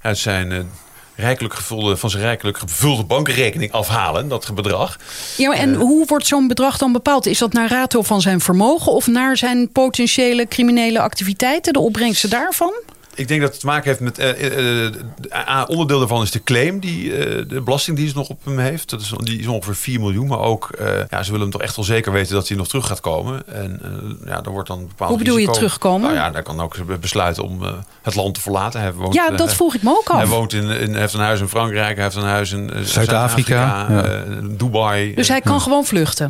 [0.01, 0.69] uit zijn
[1.17, 4.97] rijkelijk gevulde, van zijn rijkelijk gevulde bankrekening afhalen, dat bedrag.
[5.37, 7.25] Ja, en uh, hoe wordt zo'n bedrag dan bepaald?
[7.25, 12.29] Is dat naar rato van zijn vermogen of naar zijn potentiële criminele activiteiten, de opbrengsten
[12.29, 12.73] daarvan?
[13.17, 14.19] Ik denk dat het te maken heeft met.
[14.19, 17.09] Uh, uh, onderdeel daarvan is de claim die
[17.47, 18.89] de Belastingdienst nog op hem heeft.
[18.89, 20.27] Dat is, die is ongeveer 4 miljoen.
[20.27, 20.69] Maar ook,
[21.09, 23.47] ja, ze willen hem toch echt wel zeker weten dat hij nog terug gaat komen.
[23.47, 23.81] En
[24.25, 25.09] ja, dan wordt dan bepaald.
[25.09, 25.53] Hoe bedoel risico.
[25.53, 26.01] je terugkomen?
[26.01, 27.61] Nou ja, hij kan ook besluiten om
[28.01, 28.81] het land te verlaten.
[28.81, 30.17] Hij woont, ja, dat vroeg ik me ook al.
[30.17, 33.87] Hij woont in, in, heeft een huis in Frankrijk, hij heeft een huis in Zuid-Afrika,
[33.87, 34.47] Zuid ja.
[34.57, 35.15] Dubai.
[35.15, 36.29] Dus hij kan gewoon vluchten.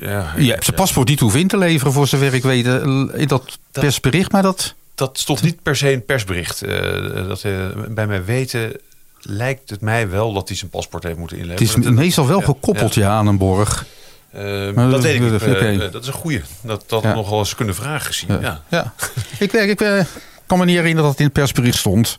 [0.00, 2.66] ja, je hebt zijn paspoort niet hoeven in te leveren, voor zover ik weet.
[2.66, 6.64] In dat persbericht, maar dat dat stond niet per se een persbericht.
[6.64, 8.72] Uh, dat, uh, bij mij weten
[9.20, 11.74] lijkt het mij wel dat hij zijn paspoort heeft moeten inleveren.
[11.74, 13.02] Het is meestal wel gekoppeld ja.
[13.02, 13.08] ja.
[13.08, 13.84] aan een borg.
[14.30, 15.30] Eh, Maar dat weet ik niet.
[15.30, 16.42] dat- Eh, eh, is een goeie.
[16.60, 17.14] Dat dat Ja.
[17.14, 18.40] nog wel eens kunnen vragen gezien.
[18.40, 18.62] Ja.
[18.68, 18.92] Ja.
[19.38, 20.00] ik, ik eh,
[20.46, 22.18] kan me niet herinneren dat het in het persbericht stond.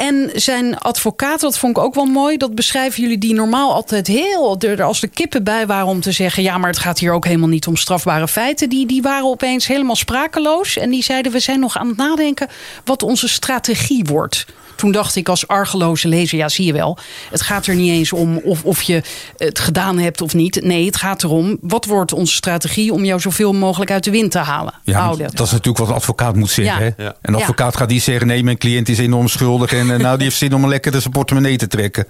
[0.00, 2.36] En zijn advocaat, dat vond ik ook wel mooi.
[2.36, 6.12] Dat beschrijven jullie die normaal altijd heel er als de kippen bij waren om te
[6.12, 8.68] zeggen: ja, maar het gaat hier ook helemaal niet om strafbare feiten.
[8.68, 10.76] Die, die waren opeens helemaal sprakeloos.
[10.76, 12.48] En die zeiden: we zijn nog aan het nadenken
[12.84, 14.46] wat onze strategie wordt.
[14.80, 16.98] Toen dacht ik als argeloze lezer, ja zie je wel.
[17.30, 19.02] Het gaat er niet eens om of, of je
[19.36, 20.60] het gedaan hebt of niet.
[20.62, 24.30] Nee, het gaat erom, wat wordt onze strategie om jou zoveel mogelijk uit de wind
[24.30, 24.74] te halen?
[24.84, 25.30] Ja, Houden.
[25.34, 26.84] dat is natuurlijk wat een advocaat moet zeggen.
[26.84, 26.92] Ja.
[26.96, 27.04] Hè?
[27.04, 27.16] Ja.
[27.22, 30.24] Een advocaat gaat niet zeggen: nee, mijn cliënt is enorm schuldig en eh, nou, die
[30.24, 32.06] heeft zin om een lekker zijn portemonnee te trekken.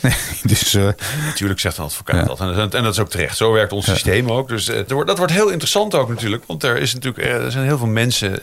[0.02, 0.88] Nee, dus eh,
[1.26, 2.24] Natuurlijk zegt een advocaat Ja.
[2.24, 2.40] dat.
[2.40, 3.36] En, en dat is ook terecht.
[3.36, 4.48] Zo werkt ons systeem ook.
[4.48, 6.44] Dus eh, wordt- dat wordt heel interessant ook natuurlijk.
[6.46, 8.42] Want er, is natuurlijk, eh, er zijn heel veel mensen,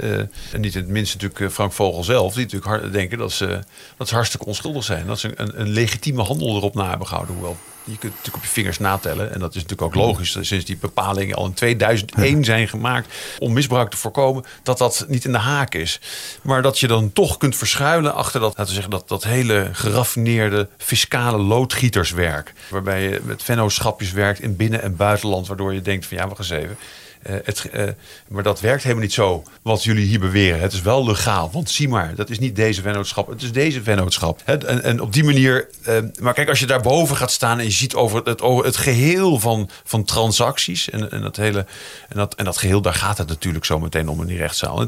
[0.52, 2.34] en niet het minst natuurlijk Frank Vogel zelf...
[2.34, 3.60] die natuurlijk hard, denken dat ze,
[3.98, 5.08] dat ze hartstikke onschuldig zijn.
[5.08, 7.36] Dat ze een, een legitieme handel erop na hebben gehouden.
[7.36, 9.34] Hoewel, je kunt natuurlijk op je vingers natellen.
[9.34, 10.38] En dat is natuurlijk ook logisch.
[10.42, 13.14] Sinds die bepalingen al in 2001 zijn gemaakt...
[13.40, 16.00] om misbruik te voorkomen, dat dat niet in de haak is.
[16.42, 19.70] Maar dat je dan toch kunt verschuilen achter dat, laten we zeggen, dat, dat hele
[19.72, 22.54] geraffineerde fiscale loodgieterswerk.
[22.70, 25.48] Waarbij je met vennootschapjes werkt in binnen- en buitenland.
[25.48, 26.78] Waardoor je denkt van ja, wacht eens even.
[27.26, 27.94] Eh, eh,
[28.28, 30.60] maar dat werkt helemaal niet zo wat jullie hier beweren.
[30.60, 31.50] Het is wel legaal.
[31.52, 33.28] Want zie maar, dat is niet deze vennootschap.
[33.28, 34.42] Het is deze vennootschap.
[34.46, 35.70] En, en op die manier.
[35.84, 39.40] eh, maar kijk, als je daarboven gaat staan en je ziet over het, het geheel
[39.40, 40.90] van, van transacties.
[40.90, 41.66] En, en, dat hele,
[42.10, 44.82] en, dat, en dat geheel, daar gaat het natuurlijk zo meteen om in die rechtszaal.
[44.82, 44.88] En,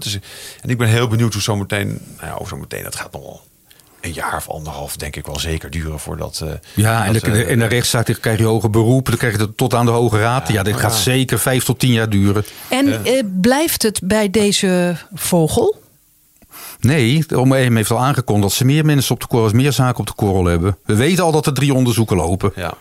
[0.62, 1.88] en ik ben heel benieuwd hoe zo meteen.
[2.18, 2.28] Nou
[2.70, 3.42] ja, dat gaat nog
[4.02, 6.42] een jaar of anderhalf, denk ik wel zeker duren voordat.
[6.44, 9.18] eh, ja, en dat, de, eh, in de rechtszaak dan krijg je hoger beroep, dan
[9.18, 10.48] krijg je het tot aan de Hoge Raad.
[10.48, 10.98] Ja, dit gaat ja.
[11.02, 12.46] zeker vijf tot tien jaar duren.
[12.70, 15.82] En eh, blijft het bij deze vogel?
[16.80, 20.00] Nee, de OM heeft al aangekondigd dat ze meer mensen op de korrel, meer zaken
[20.00, 20.78] op de korrel hebben.
[20.86, 22.52] We weten al dat er drie onderzoeken lopen.
[22.56, 22.74] ja.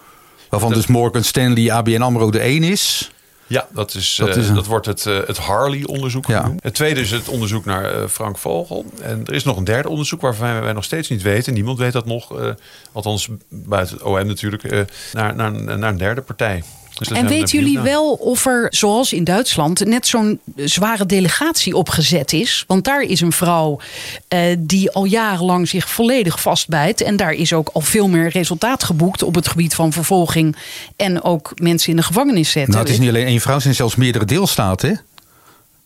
[0.51, 3.11] Waarvan Dat- dus Morgan Stanley, ABN AMRO de één is.
[3.49, 6.55] Ja, dat, is, Dat is een- dat wordt het, eh, het Harley-onderzoek Ja.
[6.61, 8.85] Het tweede is het onderzoek naar eh, Frank Vogel.
[9.03, 11.55] En er is nog een derde onderzoek waarvan wij nog steeds niet weten.
[11.55, 12.39] Niemand weet dat nog.
[12.41, 12.51] eh,
[12.93, 14.65] althans, buiten het OM natuurlijk.
[14.65, 14.81] eh,
[15.13, 16.63] naar, naar, naar een derde partij.
[16.99, 22.33] Dus En weten jullie wel of er, zoals in Duitsland, net zo'n zware delegatie opgezet
[22.33, 22.65] is?
[22.67, 23.81] Want daar is een vrouw
[24.29, 27.01] eh, die al jarenlang zich volledig vastbijt.
[27.01, 30.57] En daar is ook al veel meer resultaat geboekt op het gebied van vervolging.
[30.97, 32.73] En ook mensen in de gevangenis zetten.
[32.73, 35.01] Nou, het is niet alleen één vrouw, het zijn zelfs meerdere deelstaten.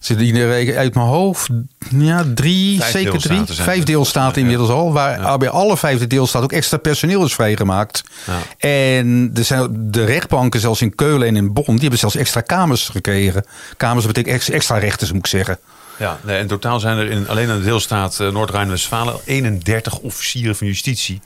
[0.01, 0.07] Hè?
[0.07, 1.49] Zitten die uit mijn hoofd?
[1.91, 3.43] Ja, drie, Vijf zeker drie.
[3.47, 4.93] Vijf deelstaten inmiddels al.
[4.93, 8.03] Waar bij alle vijf de deelstaten ook extra personeel is vrijgemaakt.
[8.27, 8.69] Ja.
[8.69, 12.41] En er zijn de rechtbanken, zelfs in Keulen en in Bonn, die hebben zelfs extra
[12.41, 13.45] kamers gekregen.
[13.77, 15.59] Kamers betekent ex- extra rechters, moet ik zeggen.
[15.99, 20.57] Ja, nee, in totaal zijn er in, alleen in de deelstaat eh, Noord-Rijn-Westfalen 31 officieren
[20.57, 21.21] van justitie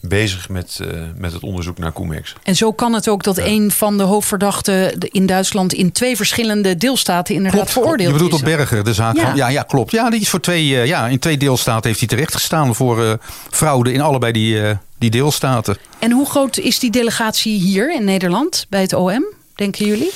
[0.00, 2.34] bezig met, eh, met het onderzoek naar Coemex.
[2.42, 6.76] En zo kan het ook dat een van de hoofdverdachten in Duitsland in twee verschillende
[6.76, 8.38] deelstaten inderdaad veroordeeld Je bedoelt is.
[8.38, 9.22] op Berger, de zaak Ja.
[9.26, 9.36] van.
[9.36, 9.90] Ja, ja, klopt.
[9.92, 13.04] Ja, die is voor twee, eh, ja, in twee deelstaten heeft hij terecht gestaan voor
[13.04, 13.12] eh,
[13.50, 14.62] fraude in allebei die,
[14.98, 15.76] die deelstaten.
[15.98, 20.10] En hoe groot is die delegatie hier in Nederland bij het OM, denken jullie?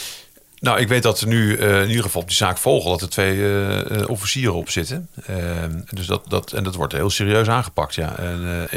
[0.63, 2.91] Nou, ik weet dat er nu eh, in ieder geval op die zaak Vogel...
[2.91, 5.09] dat er twee eh, eh, officieren op zitten.
[5.27, 5.37] Eh,
[5.91, 8.17] dus dat, dat, en dat wordt heel serieus aangepakt, ja.
[8.17, 8.69] En,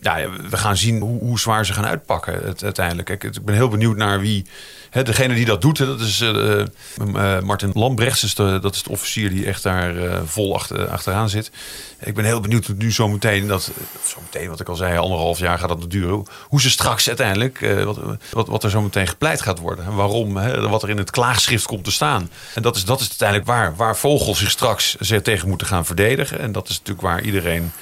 [0.00, 3.06] ja, we gaan zien hoe, hoe zwaar ze gaan uitpakken uiteindelijk.
[3.06, 4.46] Kijk, ik ben heel benieuwd naar wie...
[4.90, 6.24] Hè, degene die dat doet, hè, dat is
[7.42, 8.20] Martin Lambrechts.
[8.20, 9.94] Dus dat is de officier die echt daar
[10.26, 11.50] vol achter, achteraan zit.
[12.00, 13.46] Ik ben heel benieuwd nu zo meteen...
[13.46, 13.70] Dat,
[14.48, 16.26] wat ik al zei, anderhalf jaar gaat dat duren.
[16.48, 17.84] Hoe ze straks uiteindelijk...
[17.84, 17.98] wat,
[18.30, 19.84] wat, wat er zo meteen gepleit gaat worden.
[19.84, 22.30] En waarom, hè, wat er in het klaagschrift komt te staan.
[22.54, 26.40] En dat is, dat is uiteindelijk waar, waar Vogel zich straks tegen moeten gaan verdedigen.
[26.40, 27.72] En dat is natuurlijk waar iedereen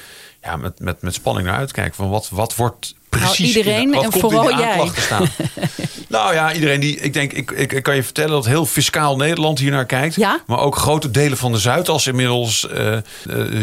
[0.42, 1.96] ja, met, met, met spanning naar uitkijkt.
[1.96, 3.38] Van wat, wat wordt precies...
[3.38, 4.90] Nou, iedereen in de- wat en komt vooral in de jij.
[4.94, 5.27] staan?
[6.09, 6.96] nou ja, iedereen die...
[6.96, 10.14] Ik denk, ik, ik, ik kan je vertellen dat heel fiscaal Nederland hier naar kijkt.
[10.14, 10.42] Ja?
[10.46, 12.68] Maar ook grote delen van de Zuidas inmiddels...
[12.68, 13.03] eh, eh,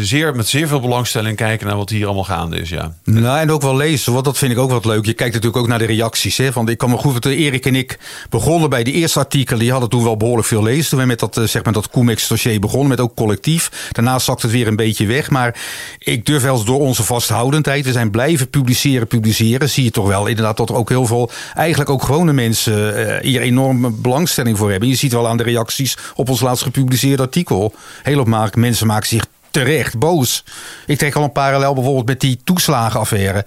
[0.00, 2.94] zeer, met zeer veel belangstelling kijken naar wat hier allemaal gaande is, ja.
[3.04, 5.06] Nou, en ook wel lezen, want dat vind ik ook wat leuk.
[5.06, 6.36] Je kijkt natuurlijk ook naar de reacties.
[6.36, 6.52] Hè?
[6.52, 7.98] Want ik kan me goed dat Erik en ik
[8.30, 9.60] begonnen bij die eerste artikelen.
[9.60, 10.90] Die hadden toen wel behoorlijk veel lezen.
[10.90, 13.88] Toen we met dat, eh, zeg maar, dat Coemex-dossier begonnen, met ook collectief.
[13.92, 15.30] Daarna zakt het weer een beetje weg.
[15.30, 15.60] Maar
[15.98, 17.84] ik durf wel eens door onze vasthoudendheid.
[17.84, 19.38] We zijn blijven publiceren, publiceren.
[19.40, 23.22] Zie je toch wel inderdaad dat er ook heel veel, eigenlijk ook gewone mensen eh,
[23.22, 24.88] hier enorme belangstelling voor hebben.
[24.88, 27.74] Je ziet wel aan de reacties op ons laatst gepubliceerde artikel.
[28.02, 30.44] Heel opmerkelijk, mensen maken zich terecht boos.
[30.86, 33.44] Ik trek al een parallel bijvoorbeeld met die toeslagenaffaire.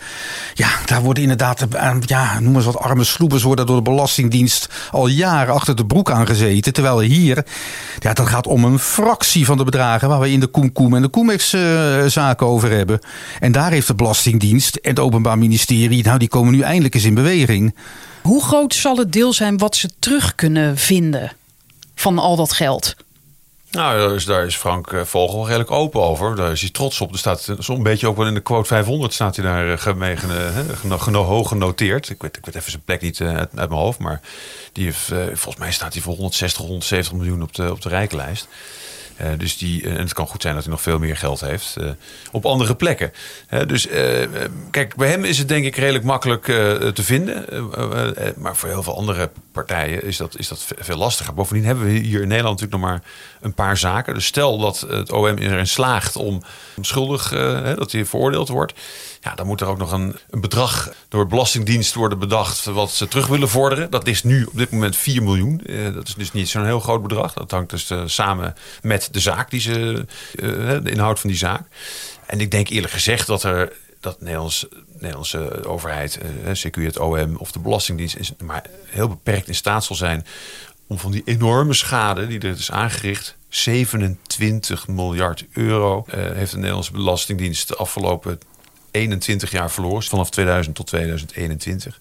[0.54, 4.70] Ja, daar worden inderdaad, eh, ja, noem eens wat arme sloebers worden door de Belastingdienst
[4.92, 6.74] al jaren achter de broek aangezeten.
[6.74, 7.46] Terwijl hier,
[8.00, 11.02] ja, dat gaat om een fractie van de bedragen waar we in de Koem en
[11.02, 13.00] de Koemex eh, zaken over hebben.
[13.40, 17.04] En daar heeft de Belastingdienst en het Openbaar Ministerie, nou, die komen nu eindelijk eens
[17.04, 17.76] in beweging.
[18.22, 21.32] Hoe groot zal het deel zijn wat ze terug kunnen vinden
[21.96, 22.96] van al dat geld?
[23.74, 26.36] Nou, daar is, Frank eh, Vogel redelijk open over.
[26.36, 27.12] Daar is hij trots op.
[27.12, 30.18] Er staat zo'n beetje ook wel in de quote 500 staat hij daar uh, mee
[30.78, 32.10] geno, hoog genoteerd.
[32.10, 34.00] Ik weet, ik weet even zijn plek niet uit, uit, mijn hoofd.
[34.00, 34.22] Maar
[34.72, 38.48] die heeft, volgens mij staat hij voor 160, 170 miljoen op de, op de rijklijst.
[39.22, 41.76] Uh, dus die, en het kan goed zijn dat hij nog veel meer geld heeft
[41.80, 41.90] uh,
[42.32, 43.12] op andere plekken.
[43.68, 43.88] Dus
[44.72, 46.44] kijk, bij hem is het denk ik redelijk makkelijk
[46.94, 47.46] te vinden.
[48.38, 51.34] maar voor heel veel andere partijen is dat, is dat veel lastiger.
[51.34, 53.04] Bovendien hebben we hier in Nederland natuurlijk nog maar
[53.42, 54.14] een paar zaken.
[54.14, 56.44] Dus stel dat het OM erin slaagt om
[56.82, 57.30] schuldig,
[57.76, 58.74] dat hij veroordeeld wordt.
[59.22, 63.08] Ja, dan moet er ook nog een, bedrag door de Belastingdienst worden bedacht wat ze
[63.08, 63.92] terug willen vorderen.
[63.92, 65.62] Dat is nu op dit moment 4 miljoen.
[65.94, 67.34] Dat is dus niet zo'n heel groot bedrag.
[67.34, 71.62] Dat hangt dus samen met de zaak, die ze, uh, de inhoud van die zaak.
[72.26, 76.20] En ik denk eerlijk gezegd dat er dat Nederlands, Nederlandse overheid,
[76.54, 80.26] CQ het OM of de Belastingdienst, is maar heel beperkt in staat zal zijn
[80.88, 86.92] om van die enorme schade die er is aangericht 27 miljard euro heeft de Nederlandse
[86.92, 88.40] Belastingdienst de afgelopen
[88.94, 92.00] 21 jaar verloren, vanaf 2000 tot 2021.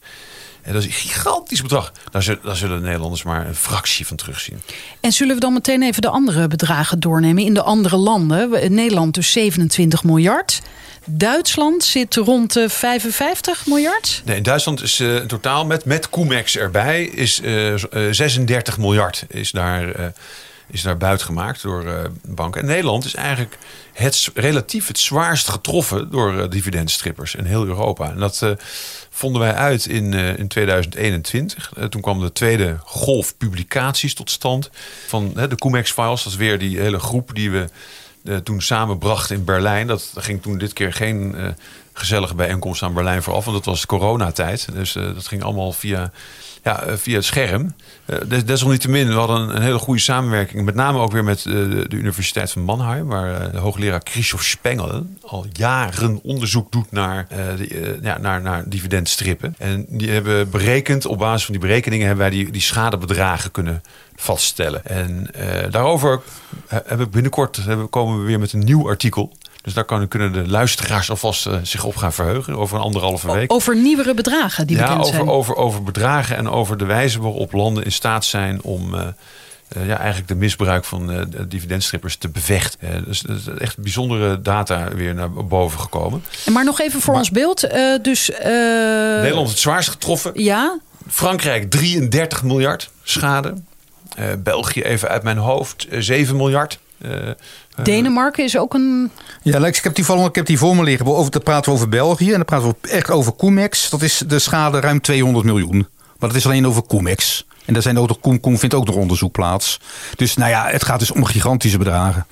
[0.63, 1.93] En dat is een gigantisch bedrag.
[2.11, 4.63] Daar zullen, daar zullen de Nederlanders maar een fractie van terugzien.
[5.01, 8.75] En zullen we dan meteen even de andere bedragen doornemen in de andere landen?
[8.75, 10.63] Nederland dus 27 miljard.
[11.07, 14.23] Duitsland zit rond de 55 miljard?
[14.25, 17.79] Nee, in Duitsland is uh, in totaal met, met Comex erbij is, uh, uh,
[18.11, 20.13] 36 miljard is daar
[20.67, 22.61] is daar buiten gemaakt door banken.
[22.61, 23.59] En Nederland is eigenlijk
[23.93, 28.11] het, relatief het zwaarst getroffen door dividendstrippers in heel Europa.
[28.11, 28.43] En dat
[29.15, 31.73] vonden wij uit in, in 2021.
[31.89, 34.71] toen kwam de tweede golf publicaties tot stand
[35.07, 36.23] van de Cumex-files.
[36.23, 37.69] Dat is weer die hele groep die we
[38.43, 39.87] toen samenbrachten in Berlijn.
[39.87, 41.37] Dat ging toen dit keer geen
[41.93, 44.69] gezellige bijeenkomst aan Berlijn vooraf, want dat was coronatijd.
[44.73, 46.11] Dus dat ging allemaal via
[46.63, 47.75] ja, eh, via het scherm.
[48.07, 50.65] Uh, desalniettemin, we hadden een hele goede samenwerking.
[50.65, 51.55] Met name ook weer met uh,
[51.89, 53.07] de Universiteit van Mannheim.
[53.07, 58.63] Waar uh, de hoogleraar Christoph Spengel al jaren onderzoek doet naar, de, ja, naar, naar
[58.67, 59.55] dividendstrippen.
[59.59, 63.83] En die hebben berekend, op basis van die berekeningen hebben wij die, die schadebedragen kunnen
[64.23, 64.85] vaststellen.
[64.85, 65.31] En
[65.71, 66.21] daarover
[66.67, 69.33] hebben we binnenkort hebben, komen we weer met een nieuw artikel.
[69.63, 73.53] Dus daar kunnen de luisteraars alvast uh, zich op gaan verheugen over een anderhalve week.
[73.53, 75.29] Over nieuwere bedragen die ja, bekend over, zijn.
[75.29, 78.95] Over, over bedragen en over de wijze waarop landen in staat zijn om...
[78.95, 79.01] Uh,
[79.77, 83.05] uh, ja, eigenlijk de misbruik van de dividendstrippers te bevechten.
[83.07, 83.25] Dus,
[83.59, 86.25] echt bijzondere data weer naar boven gekomen.
[86.45, 87.61] En maar nog even voor maar, ons beeld.
[88.03, 88.31] dus,
[89.21, 90.31] Nederland het zwaarst getroffen.
[90.35, 90.79] Ja.
[91.09, 93.55] Frankrijk 33 miljard schade.
[94.39, 96.79] België even uit mijn hoofd 7 miljard.
[97.83, 99.11] Denemarken is ook een.
[99.43, 101.07] Ja, Lex, ik heb die, ik heb die voor me liggen.
[101.07, 103.91] Over, dan praten we over België en dan praten we echt over Comex.
[103.91, 105.89] Dat is de schade ruim 200 miljoen.
[106.19, 107.47] Maar dat is alleen over Comex.
[107.65, 109.81] En daar zijn ook nog, Koem vindt ook nog onderzoek plaats.
[110.17, 112.27] Dus nou ja, het gaat dus om gigantische bedragen.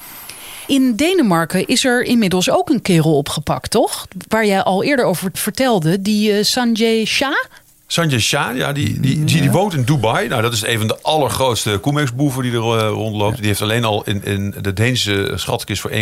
[0.66, 4.06] In Denemarken is er inmiddels ook een kerel opgepakt, toch?
[4.28, 7.44] Waar jij al eerder over vertelde, die uh, Sanjay Shah.
[7.90, 10.28] Sanjay Shah, ja, die, die, die, die, woont in Dubai.
[10.28, 13.36] Nou, dat is een van de allergrootste Comex-boeven die er uh, rondloopt.
[13.36, 15.96] Die heeft alleen al in, in de Deense schatkist voor 1,7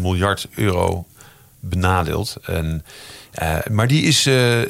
[0.00, 1.06] miljard euro
[1.60, 2.36] benadeeld.
[2.42, 2.84] En,
[3.42, 4.60] uh, maar die is uh,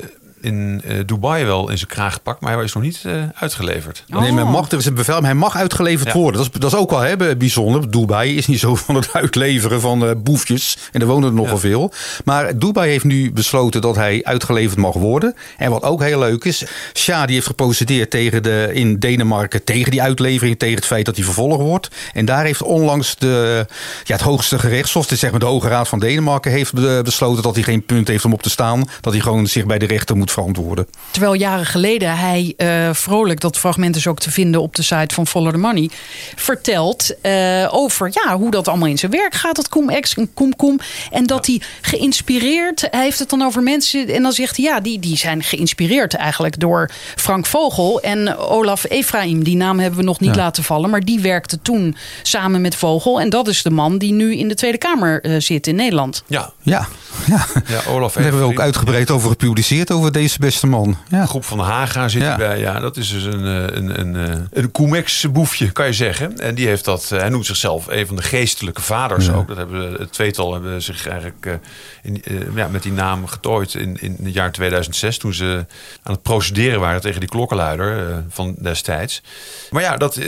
[0.46, 4.04] in uh, Dubai wel in zijn kraag gepakt, maar hij is nog niet uh, uitgeleverd.
[4.14, 4.20] Oh.
[4.20, 6.18] Nee, men mag, er is een bevel, hij mag uitgeleverd ja.
[6.18, 6.42] worden.
[6.42, 7.90] Dat is, dat is ook wel hè, bijzonder.
[7.90, 10.78] Dubai is niet zo van het uitleveren van uh, boefjes.
[10.92, 11.60] En er wonen er nogal ja.
[11.60, 11.92] veel.
[12.24, 15.34] Maar Dubai heeft nu besloten dat hij uitgeleverd mag worden.
[15.56, 19.90] En wat ook heel leuk is, Shah die heeft geprocedeerd tegen de, in Denemarken tegen
[19.90, 21.88] die uitlevering, tegen het feit dat hij vervolgd wordt.
[22.12, 23.66] En daar heeft onlangs de,
[24.04, 27.54] ja, het hoogste gerechtshof, dus zeg maar de Hoge Raad van Denemarken, heeft besloten dat
[27.54, 28.84] hij geen punt heeft om op te staan.
[29.00, 30.86] Dat hij gewoon zich bij de rechter moet verantwoorden.
[31.10, 35.14] Terwijl jaren geleden hij uh, vrolijk, dat fragment is ook te vinden op de site
[35.14, 35.90] van Follow the Money,
[36.36, 40.78] vertelt uh, over ja, hoe dat allemaal in zijn werk gaat, dat Cum-Ex en Cum-Cum.
[41.10, 41.52] En dat ja.
[41.52, 45.16] hij geïnspireerd, hij heeft het dan over mensen, en dan zegt hij ja, die, die
[45.16, 49.44] zijn geïnspireerd eigenlijk door Frank Vogel en Olaf Efraim.
[49.44, 50.40] Die naam hebben we nog niet ja.
[50.42, 53.20] laten vallen, maar die werkte toen samen met Vogel.
[53.20, 56.22] En dat is de man die nu in de Tweede Kamer uh, zit in Nederland.
[56.26, 56.88] Ja, ja.
[57.26, 57.46] ja.
[57.68, 60.96] ja Olaf Daar hebben we ook uitgebreid over gepubliceerd, over deze beste man.
[61.08, 61.20] Ja.
[61.20, 62.36] De groep van Haga zit ja.
[62.36, 62.58] bij.
[62.58, 66.38] Ja, dat is dus een, een, een, een, een Comex-boefje, kan je zeggen.
[66.38, 69.32] En die heeft dat, hij noemt zichzelf een van de geestelijke vaders ja.
[69.32, 69.48] ook.
[69.48, 71.58] Dat hebben het tweetal hebben zich eigenlijk
[72.02, 72.22] in,
[72.54, 75.18] ja, met die naam getooid in, in het jaar 2006.
[75.18, 75.66] Toen ze
[76.02, 79.22] aan het procederen waren tegen die klokkenluider van destijds.
[79.70, 80.18] Maar ja, dat,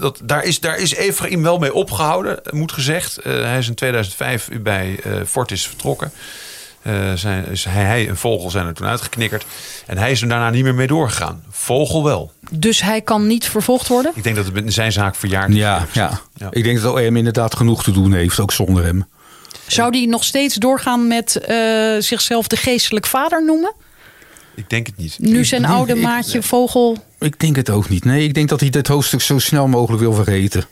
[0.00, 3.18] dat, daar, is, daar is Efraim wel mee opgehouden, moet gezegd.
[3.22, 6.12] hij is in 2005 bij Fortis vertrokken.
[6.86, 9.44] Eh, zijn, is hij, hij en Vogel zijn er toen uitgeknikkerd.
[9.86, 11.42] En hij is er daarna niet meer mee doorgegaan.
[11.50, 12.32] Vogel wel.
[12.50, 14.12] Dus hij kan niet vervolgd worden?
[14.14, 15.56] Ik denk dat het met zijn zaak verjaard is.
[15.56, 16.20] Ja, ja.
[16.34, 16.48] Ja.
[16.50, 19.06] ik denk dat OM inderdaad genoeg te doen heeft, ook zonder hem.
[19.66, 21.56] Zou die nog steeds doorgaan met eh,
[21.98, 23.74] zichzelf de geestelijk vader noemen?
[24.54, 25.16] Ik denk het niet.
[25.18, 26.96] Nu zijn ik- oude ik- maatje Vogel.
[27.18, 28.04] Ik denk het ook niet.
[28.04, 30.64] Nee, ik denk dat hij dit hoofdstuk zo snel mogelijk wil vergeten.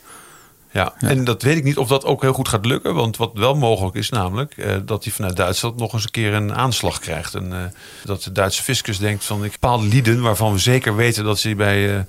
[0.75, 2.95] Ja, en dat weet ik niet of dat ook heel goed gaat lukken.
[2.95, 6.33] Want wat wel mogelijk is namelijk eh, dat hij vanuit Duitsland nog eens een keer
[6.33, 7.35] een aanslag krijgt.
[7.35, 7.59] En eh,
[8.05, 11.55] dat de Duitse fiscus denkt van ik bepaalde lieden waarvan we zeker weten dat ze
[11.55, 12.01] bij eh,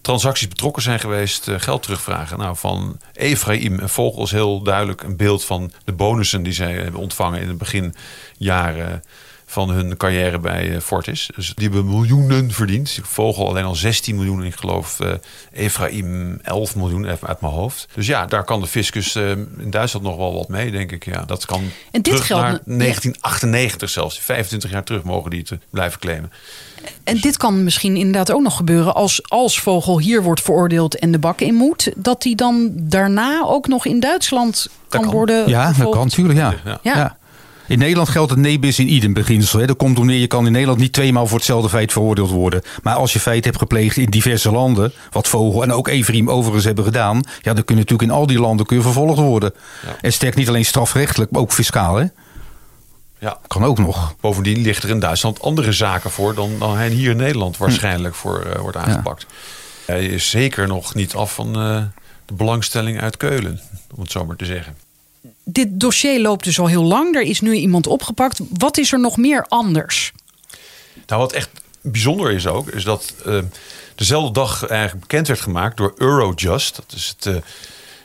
[0.00, 2.38] transacties betrokken zijn geweest geld terugvragen.
[2.38, 6.72] Nou, van Ephraim en Vogel is heel duidelijk een beeld van de bonussen die zij
[6.72, 9.02] hebben ontvangen in het beginjaren
[9.50, 11.30] van hun carrière bij eh, Fortis.
[11.34, 12.98] Dus die hebben miljoenen verdiend.
[13.02, 14.40] Vogel alleen al 16 miljoen.
[14.40, 15.12] en Ik geloof eh
[15.52, 17.88] Ephraim 11 miljoen even uit mijn hoofd.
[17.94, 21.04] Dus ja, daar kan de fiscus eh, in Duitsland nog wel wat mee, denk ik.
[21.04, 24.20] Ja, dat kan En dit terug geldt naar ne- 1998 zelfs.
[24.20, 26.32] 25 jaar terug mogen die het eh, blijven claimen.
[27.04, 31.12] En dit kan misschien inderdaad ook nog gebeuren als, als Vogel hier wordt veroordeeld en
[31.12, 31.92] de bak in moet.
[31.96, 35.10] Dat hij dan daarna ook nog in Duitsland kan, kan.
[35.12, 36.54] worden Ja, dat kan natuurlijk, ja.
[36.64, 36.80] Ja.
[36.82, 37.18] Ja.
[37.70, 39.60] In Nederland geldt het nebis in idem beginsel.
[39.60, 39.66] Hè.
[39.66, 42.62] Dat komt om neer, je kan in Nederland niet tweemaal voor hetzelfde feit veroordeeld worden.
[42.82, 46.64] Maar als je feit hebt gepleegd in diverse landen, wat Vogel en ook Everiem overigens
[46.64, 49.54] hebben gedaan, ja, dan kun je natuurlijk in al die landen kun je vervolgd worden.
[49.86, 49.96] Ja.
[50.00, 51.96] En sterk niet alleen strafrechtelijk, maar ook fiscaal.
[51.96, 52.06] Hè.
[53.18, 53.38] Ja.
[53.46, 54.14] Kan ook nog.
[54.20, 58.14] Bovendien ligt er in Duitsland andere zaken voor dan, dan hij hier in Nederland waarschijnlijk
[58.14, 59.26] voor eh, wordt aangepakt.
[59.86, 61.82] Hij is zeker nog niet af van eh,
[62.24, 63.60] de belangstelling uit Keulen,
[63.94, 64.89] om het zo maar te zeggen.
[65.52, 67.14] Dit dossier loopt dus al heel lang.
[67.14, 68.40] Er is nu iemand opgepakt.
[68.58, 70.12] Wat is er nog meer anders?
[71.06, 73.38] Nou, wat echt bijzonder is ook, is dat eh,
[73.94, 76.76] dezelfde dag eigenlijk bekend werd gemaakt door Eurojust.
[76.76, 77.36] Dat is het eh,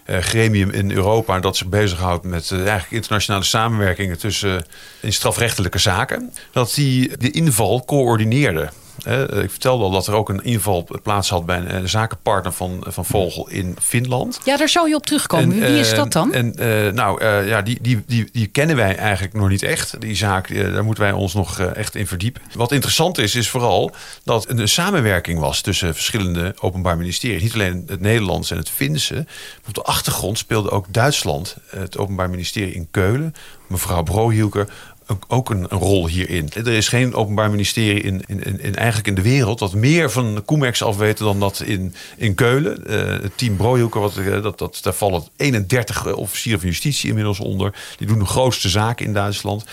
[0.06, 4.66] eh, gremium in Europa dat zich bezighoudt met eigenlijk internationale samenwerkingen tussen
[5.00, 6.34] in strafrechtelijke zaken.
[6.52, 8.70] Dat die de inval coördineerde.
[9.06, 12.54] Eh, ik vertelde al dat er ook een inval plaats had bij een eh, zakenpartner
[12.54, 14.40] van, van Vogel in Finland.
[14.44, 15.64] Ja, daar zou je op terugkomen.
[15.64, 16.34] En, Wie is eh, dat dan?
[16.34, 20.02] En eh, nou, eh, ja, die, die, die, die kennen wij eigenlijk nog niet echt.
[20.02, 22.42] Die zaak, eh, daar moeten wij ons nog eh, echt in verdiepen.
[22.54, 23.92] Wat interessant is, is vooral
[24.24, 27.42] dat er een samenwerking was tussen verschillende openbaar ministeries.
[27.42, 29.26] Niet alleen het Nederlands en het Finse.
[29.68, 33.34] Op de achtergrond speelde ook Duitsland, eh, het openbaar ministerie in Keulen.
[33.68, 34.68] Mevrouw Brohielker
[35.08, 36.50] ook, ook een, een rol hierin.
[36.54, 40.12] Er is geen openbaar ministerie in, in, in, in eigenlijk in de wereld dat meer
[40.12, 42.88] van Coemex afweten dan dat in, in Keulen.
[42.88, 47.40] Eh, het team Brohielker, wat, eh, dat, dat, daar vallen 31 officieren van justitie inmiddels
[47.40, 47.74] onder.
[47.98, 49.64] Die doen de grootste zaken in Duitsland.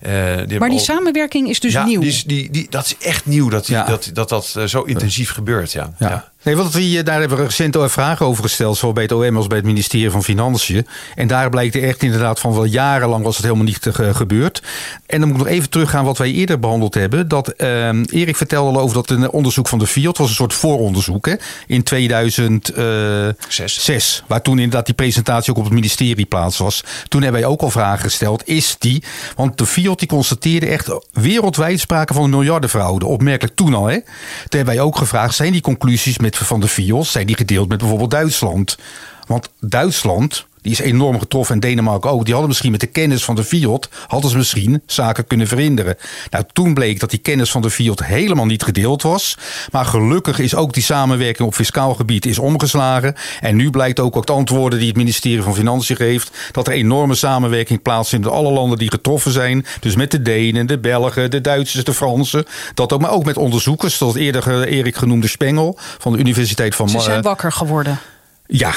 [0.00, 2.00] Eh, die maar die al- samenwerking is dus ja, nieuw.
[2.00, 3.84] Die, is- die, die, dat is echt nieuw dat die, Ja.
[3.84, 5.72] dat, dat, dat eh, zo intensief gebeurt.
[5.72, 5.94] Ja.
[5.98, 6.31] Ja.
[6.44, 9.36] Nee, want we, eh, daar hebben we recent vragen over gesteld, zowel bij het OM
[9.36, 10.86] als bij het ministerie van Financiën.
[11.14, 14.62] En daar blijkt echt inderdaad van wel jarenlang was het helemaal niet eh, gebeurd.
[15.06, 17.28] En dan moet ik nog even teruggaan wat wij eerder behandeld hebben.
[17.28, 20.54] Dat ehm, Erik vertelde al over dat een onderzoek van de FIOD was een soort
[20.54, 21.34] vooronderzoek hè,
[21.66, 23.84] in 2006.
[23.84, 24.22] Zes.
[24.26, 26.84] waar toen inderdaad die presentatie ook op het ministerie plaats was.
[27.08, 28.48] Toen hebben wij ook al vragen gesteld.
[28.48, 29.02] Is die,
[29.36, 33.06] want de FIOD die constateerde echt wereldwijd sprake van een miljardenfraude.
[33.06, 33.86] Opmerkelijk toen al.
[33.86, 34.00] Hè.
[34.00, 34.04] Toen
[34.48, 37.78] hebben wij ook gevraagd, zijn die conclusies met, van de FIOD, zijn die gedeeld met
[37.78, 38.78] bijvoorbeeld Duitsland?
[39.26, 42.22] Want Duitsland, die is enorm getroffen en Denemarken ook.
[42.22, 45.96] Die hadden misschien met de kennis van de FIOD, hadden ze misschien zaken kunnen verhinderen.
[46.30, 49.38] Nou, toen bleek dat die kennis van de FIOD helemaal niet gedeeld was.
[49.70, 53.14] Maar gelukkig is ook die samenwerking op fiscaal gebied is omgeslagen.
[53.40, 56.72] En nu blijkt ook uit de antwoorden die het ministerie van Financiën geeft, dat er
[56.72, 59.66] enorme samenwerking plaatsvindt met alle landen die getroffen zijn.
[59.80, 62.44] Dus met de Denen, de Belgen, de Duitsers, de Fransen.
[62.74, 66.88] Dat ook, maar ook met onderzoekers, zoals eerder Erik genoemde Spengel van de Universiteit van
[66.88, 67.98] Ze zijn wakker geworden.
[68.46, 68.72] Ja,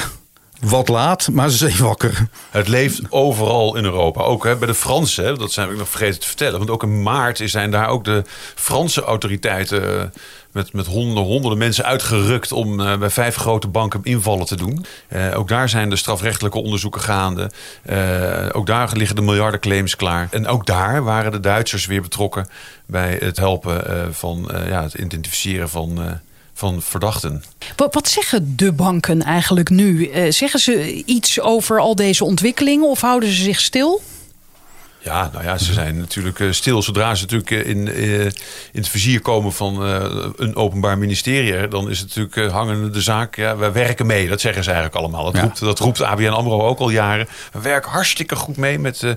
[0.60, 2.28] wat laat, maar ze wakker.
[2.50, 4.22] Het leeft overal in Europa.
[4.22, 6.58] Ook hè, bij de Fransen, dat zijn we nog vergeten te vertellen.
[6.58, 8.22] Want ook in maart zijn daar ook de
[8.54, 10.00] Franse autoriteiten...
[10.00, 10.04] eh,
[10.52, 14.84] met, met honderden, honderden mensen uitgerukt om eh, bij vijf grote banken invallen te doen.
[15.08, 17.50] Eh, ook daar zijn de strafrechtelijke onderzoeken gaande.
[18.52, 20.28] Ook daar liggen de miljardenclaims klaar.
[20.30, 22.48] En ook daar waren de Duitsers weer betrokken
[22.86, 26.20] bij het helpen van ja, het identificeren van,
[26.56, 27.42] van verdachten.
[27.76, 30.06] Wat, zeggen de banken eigenlijk nu?
[30.06, 34.02] Eh, zeggen ze iets over al deze ontwikkelingen of houden ze zich stil?
[35.06, 36.82] Ja, nou ja, ze zijn natuurlijk eh, stil.
[36.82, 38.30] Zodra ze natuurlijk eh, in, eh, in
[38.72, 40.04] het vizier komen van eh,
[40.36, 43.36] een openbaar ministerie, dan is het natuurlijk eh, hangende de zaak.
[43.36, 44.28] Ja, we werken mee.
[44.28, 45.24] Dat zeggen ze eigenlijk allemaal.
[45.24, 45.40] Dat, Ja.
[45.40, 47.28] roept, dat roept ABN Amro ook al jaren.
[47.52, 49.10] We werken hartstikke goed mee met, eh,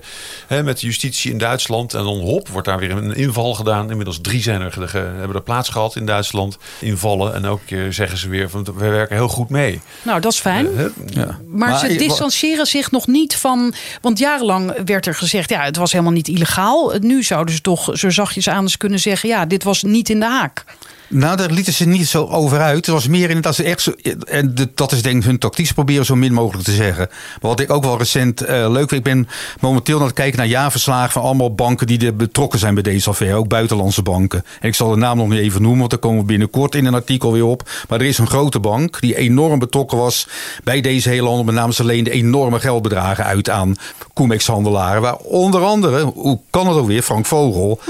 [0.46, 1.94] hè, met de justitie in Duitsland.
[1.94, 3.90] En dan hop, wordt daar weer een inval gedaan.
[3.90, 6.58] Inmiddels drie zijn er, ge- hebben er plaats gehad in Duitsland.
[6.78, 7.34] Invallen.
[7.34, 9.80] En keer zeggen ze weer van we werken heel goed mee.
[10.02, 10.68] Nou, dat is fijn.
[11.06, 11.38] Ja.
[11.46, 13.74] Maar, ze distancieren zich nog niet van.
[14.00, 16.94] Want jarenlang werd er gezegd: ja, het was helemaal niet illegaal.
[17.00, 20.26] Nu zouden ze toch zo zachtjes aan kunnen zeggen: ja, dit was niet in de
[20.26, 20.64] haak.
[21.12, 22.86] Nou, daar lieten ze niet zo over uit.
[22.86, 23.92] Het was meer inderdaad ze echt zo.
[24.24, 25.66] En dat is denk ik hun tactiek.
[25.66, 27.08] Ze proberen zo min mogelijk te zeggen.
[27.08, 29.06] Maar wat ik ook wel recent eh, leuk vind.
[29.06, 29.28] Ik ben
[29.60, 33.08] momenteel aan het kijken naar jaarverslagen van allemaal banken die er betrokken zijn bij deze
[33.08, 33.36] affaire.
[33.36, 34.44] Ook buitenlandse banken.
[34.60, 36.86] En ik zal de naam nog niet even noemen, want daar komen we binnenkort in
[36.86, 37.68] een artikel weer op.
[37.88, 40.28] Maar er is een grote bank die enorm betrokken was
[40.64, 41.44] bij deze hele handel.
[41.44, 43.76] Met name ze leende enorme geldbedragen uit aan
[44.14, 45.02] Comex-handelaren.
[45.02, 47.80] Waar onder andere, hoe kan het ook weer, Frank Vogel.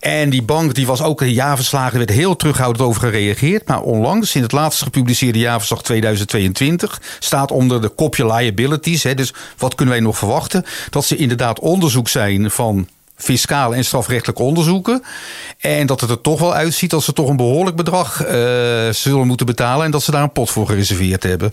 [0.00, 3.66] En die bank die was ook in jaarverslagen, er werd heel terughoudend over gereageerd.
[3.66, 9.02] Maar onlangs, in het laatst gepubliceerde jaarverslag 2022, staat onder de kopje liabilities.
[9.02, 10.64] Hè, dus wat kunnen wij nog verwachten?
[10.90, 15.02] Dat ze inderdaad onderzoek zijn van fiscale en strafrechtelijke onderzoeken.
[15.58, 18.34] En dat het er toch wel uitziet dat ze toch een behoorlijk bedrag eh,
[18.90, 19.84] zullen moeten betalen.
[19.84, 21.52] En dat ze daar een pot voor gereserveerd hebben.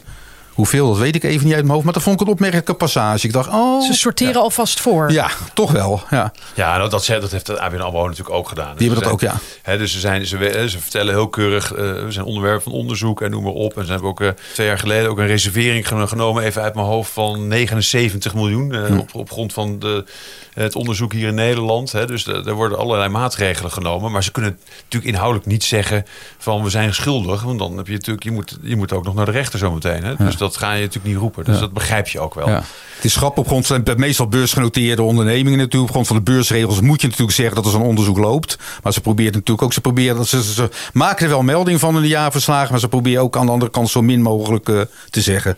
[0.60, 1.84] Hoeveel, dat weet ik even niet uit mijn hoofd.
[1.86, 3.28] Maar dat vond ik een opmerkelijke passage.
[3.28, 3.82] Ik dacht, oh...
[3.86, 5.12] Ze sorteren alvast voor.
[5.12, 6.01] Ja, toch wel.
[6.10, 6.32] Ja.
[6.55, 8.76] Ja, dat, dat, dat heeft de ABN AMRO natuurlijk ook gedaan.
[8.78, 9.72] Die hebben Ze dat zijn- ook, ja.
[9.72, 12.72] Hè, dus ze, zijn, ze, we- ze vertellen heel keurig, eh, we zijn onderwerp van
[12.72, 13.78] onderzoek en noem maar op.
[13.78, 16.74] En ze hebben ook eh, twee jaar geleden ook een reservering geno- genomen, even uit
[16.76, 18.74] mijn hoofd, van 79 miljoen.
[18.74, 20.05] eh, op, op grond van de,
[20.53, 21.91] het onderzoek hier in Nederland.
[21.91, 22.05] Hè.
[22.07, 24.12] Dus er worden allerlei maatregelen genomen.
[24.12, 26.05] Maar ze kunnen natuurlijk inhoudelijk niet zeggen
[26.38, 27.41] van we zijn schuldig.
[27.43, 30.03] Want dan heb je natuurlijk, je moet, je moet ook nog naar de rechter zometeen.
[30.03, 30.16] Hè.
[30.16, 31.43] Dus dat ga je natuurlijk niet roepen.
[31.43, 32.50] Dus dat begrijp je ook wel.
[32.50, 32.64] Ja.
[32.95, 35.84] Het is grappig op grond van meestal beursgenoteerde ondernemingen natuurlijk.
[35.84, 38.58] Op grond van de beursregels moet je natuurlijk zeggen dat er zo'n onderzoek loopt.
[38.84, 41.80] Maar ze proberen natuurlijk ook, ze proberen dat ze, ze, ze maken er wel melding
[41.80, 42.72] van in de jaarverslagen.
[42.72, 45.58] Maar ze proberen ook aan de andere kant zo min mogelijk eh, te zeggen.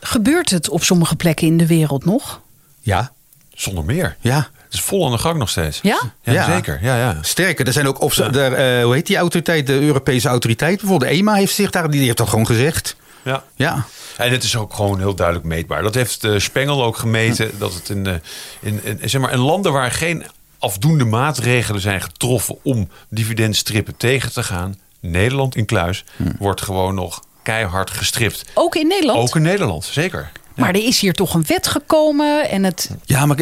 [0.00, 2.40] Gebeurt het op sommige plekken in de wereld nog?
[2.80, 3.12] Ja,
[3.54, 4.16] Zonder meer.
[4.20, 4.48] ja.
[4.64, 5.78] Het is vol aan de gang nog steeds.
[5.82, 6.00] Ja?
[6.22, 6.44] Ja, Ja.
[6.54, 6.78] zeker.
[6.82, 7.18] Ja, ja.
[7.20, 9.66] Sterker, er zijn ook op er, eh, hoe heet die autoriteit?
[9.66, 11.10] De Europese autoriteit bijvoorbeeld.
[11.10, 12.96] De EMA heeft zich daar, die heeft dat gewoon gezegd.
[13.24, 13.44] Ja.
[13.54, 13.86] Ja.
[14.16, 15.82] En het is ook gewoon heel duidelijk meetbaar.
[15.82, 17.58] Dat heeft eh, Spengel ook gemeten.
[17.58, 18.14] Dat het in, eh,
[18.60, 20.24] in, in, zeg maar, in landen waar geen
[20.58, 24.78] afdoende maatregelen zijn getroffen om dividendstrippen tegen te gaan.
[25.00, 26.04] Nederland in kluis
[26.38, 28.44] wordt gewoon nog keihard gestript.
[28.54, 29.18] Ook in Nederland?
[29.18, 30.30] Ook in Nederland, zeker.
[30.54, 32.90] Maar er is hier toch een wet gekomen en het...
[33.04, 33.36] Ja, maar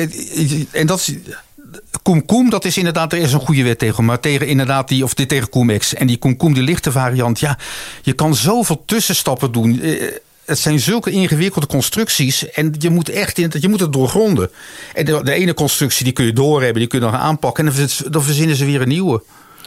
[0.71, 1.15] en dat is.
[2.03, 4.05] Koem Koem, dat is inderdaad, er is een goede wet tegen.
[4.05, 5.95] Maar tegen inderdaad die, of dit tegen Koemex.
[5.95, 7.41] En die Koem Koem, die lichte variant.
[7.41, 7.59] Ja,
[8.03, 9.81] je kan zoveel tussenstappen doen.
[9.81, 10.03] Eh,
[10.45, 12.51] Het zijn zulke ingewikkelde constructies.
[12.51, 14.51] En je moet echt in, je moet het doorgronden.
[14.95, 17.67] En de, ene constructie die kun je doorhebben, die kun je gaan aanpakken.
[17.67, 19.23] En dan, dan verzinnen ze weer een nieuwe.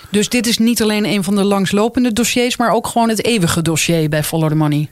[0.10, 2.58] Dus dit is niet alleen een van de langslopende dossiers...
[2.58, 4.90] maar ook gewoon het eeuwige dossier bij Follow the Money.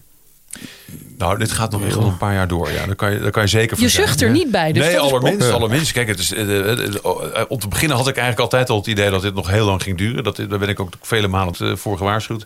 [1.23, 2.71] Nou, dit gaat nog echt wel een paar jaar door.
[2.71, 4.85] Ja, daar kan je, daar kan je zeker van Je zucht er niet bij, dus
[4.85, 5.91] nee, allerminst, allerminst.
[5.91, 6.95] Kijk, het is, eh, eh, eh,
[7.33, 9.65] eh, om te beginnen had ik eigenlijk altijd al het idee dat dit nog heel
[9.65, 10.23] lang ging duren.
[10.23, 12.45] Dat, daar ben ik ook vele malen eh, voor gewaarschuwd.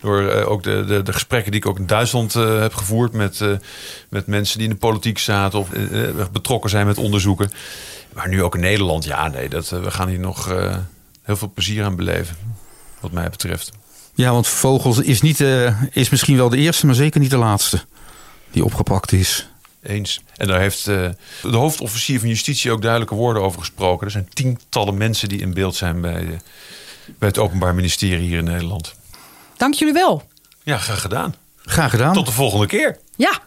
[0.00, 3.12] Door eh, ook de, de, de gesprekken die ik ook in Duitsland eh, heb gevoerd
[3.12, 3.48] met, eh,
[4.08, 5.68] met mensen die in de politiek zaten of
[6.32, 7.50] betrokken zijn met onderzoeken.
[8.14, 10.76] Maar nu ook in Nederland, ja, nee, dat, we gaan hier nog eh,
[11.22, 12.36] heel veel plezier aan beleven.
[13.00, 13.70] Wat mij betreft.
[14.14, 17.36] Ja, want Vogels is, niet, eh, is misschien wel de eerste, maar zeker niet de
[17.36, 17.80] laatste.
[18.50, 19.48] Die opgepakt is.
[19.82, 20.20] Eens.
[20.36, 21.08] En daar heeft eh,
[21.42, 24.06] de hoofdofficier van justitie ook duidelijke woorden over gesproken.
[24.06, 26.38] Er zijn tientallen mensen die in beeld zijn bij, eh,
[27.18, 28.94] bij het Openbaar Ministerie hier in Nederland.
[29.56, 30.22] Dank jullie wel.
[30.62, 31.34] Ja, graag gedaan.
[31.56, 32.14] Graag gedaan.
[32.14, 32.98] Tot de volgende keer.
[33.16, 33.40] Ja.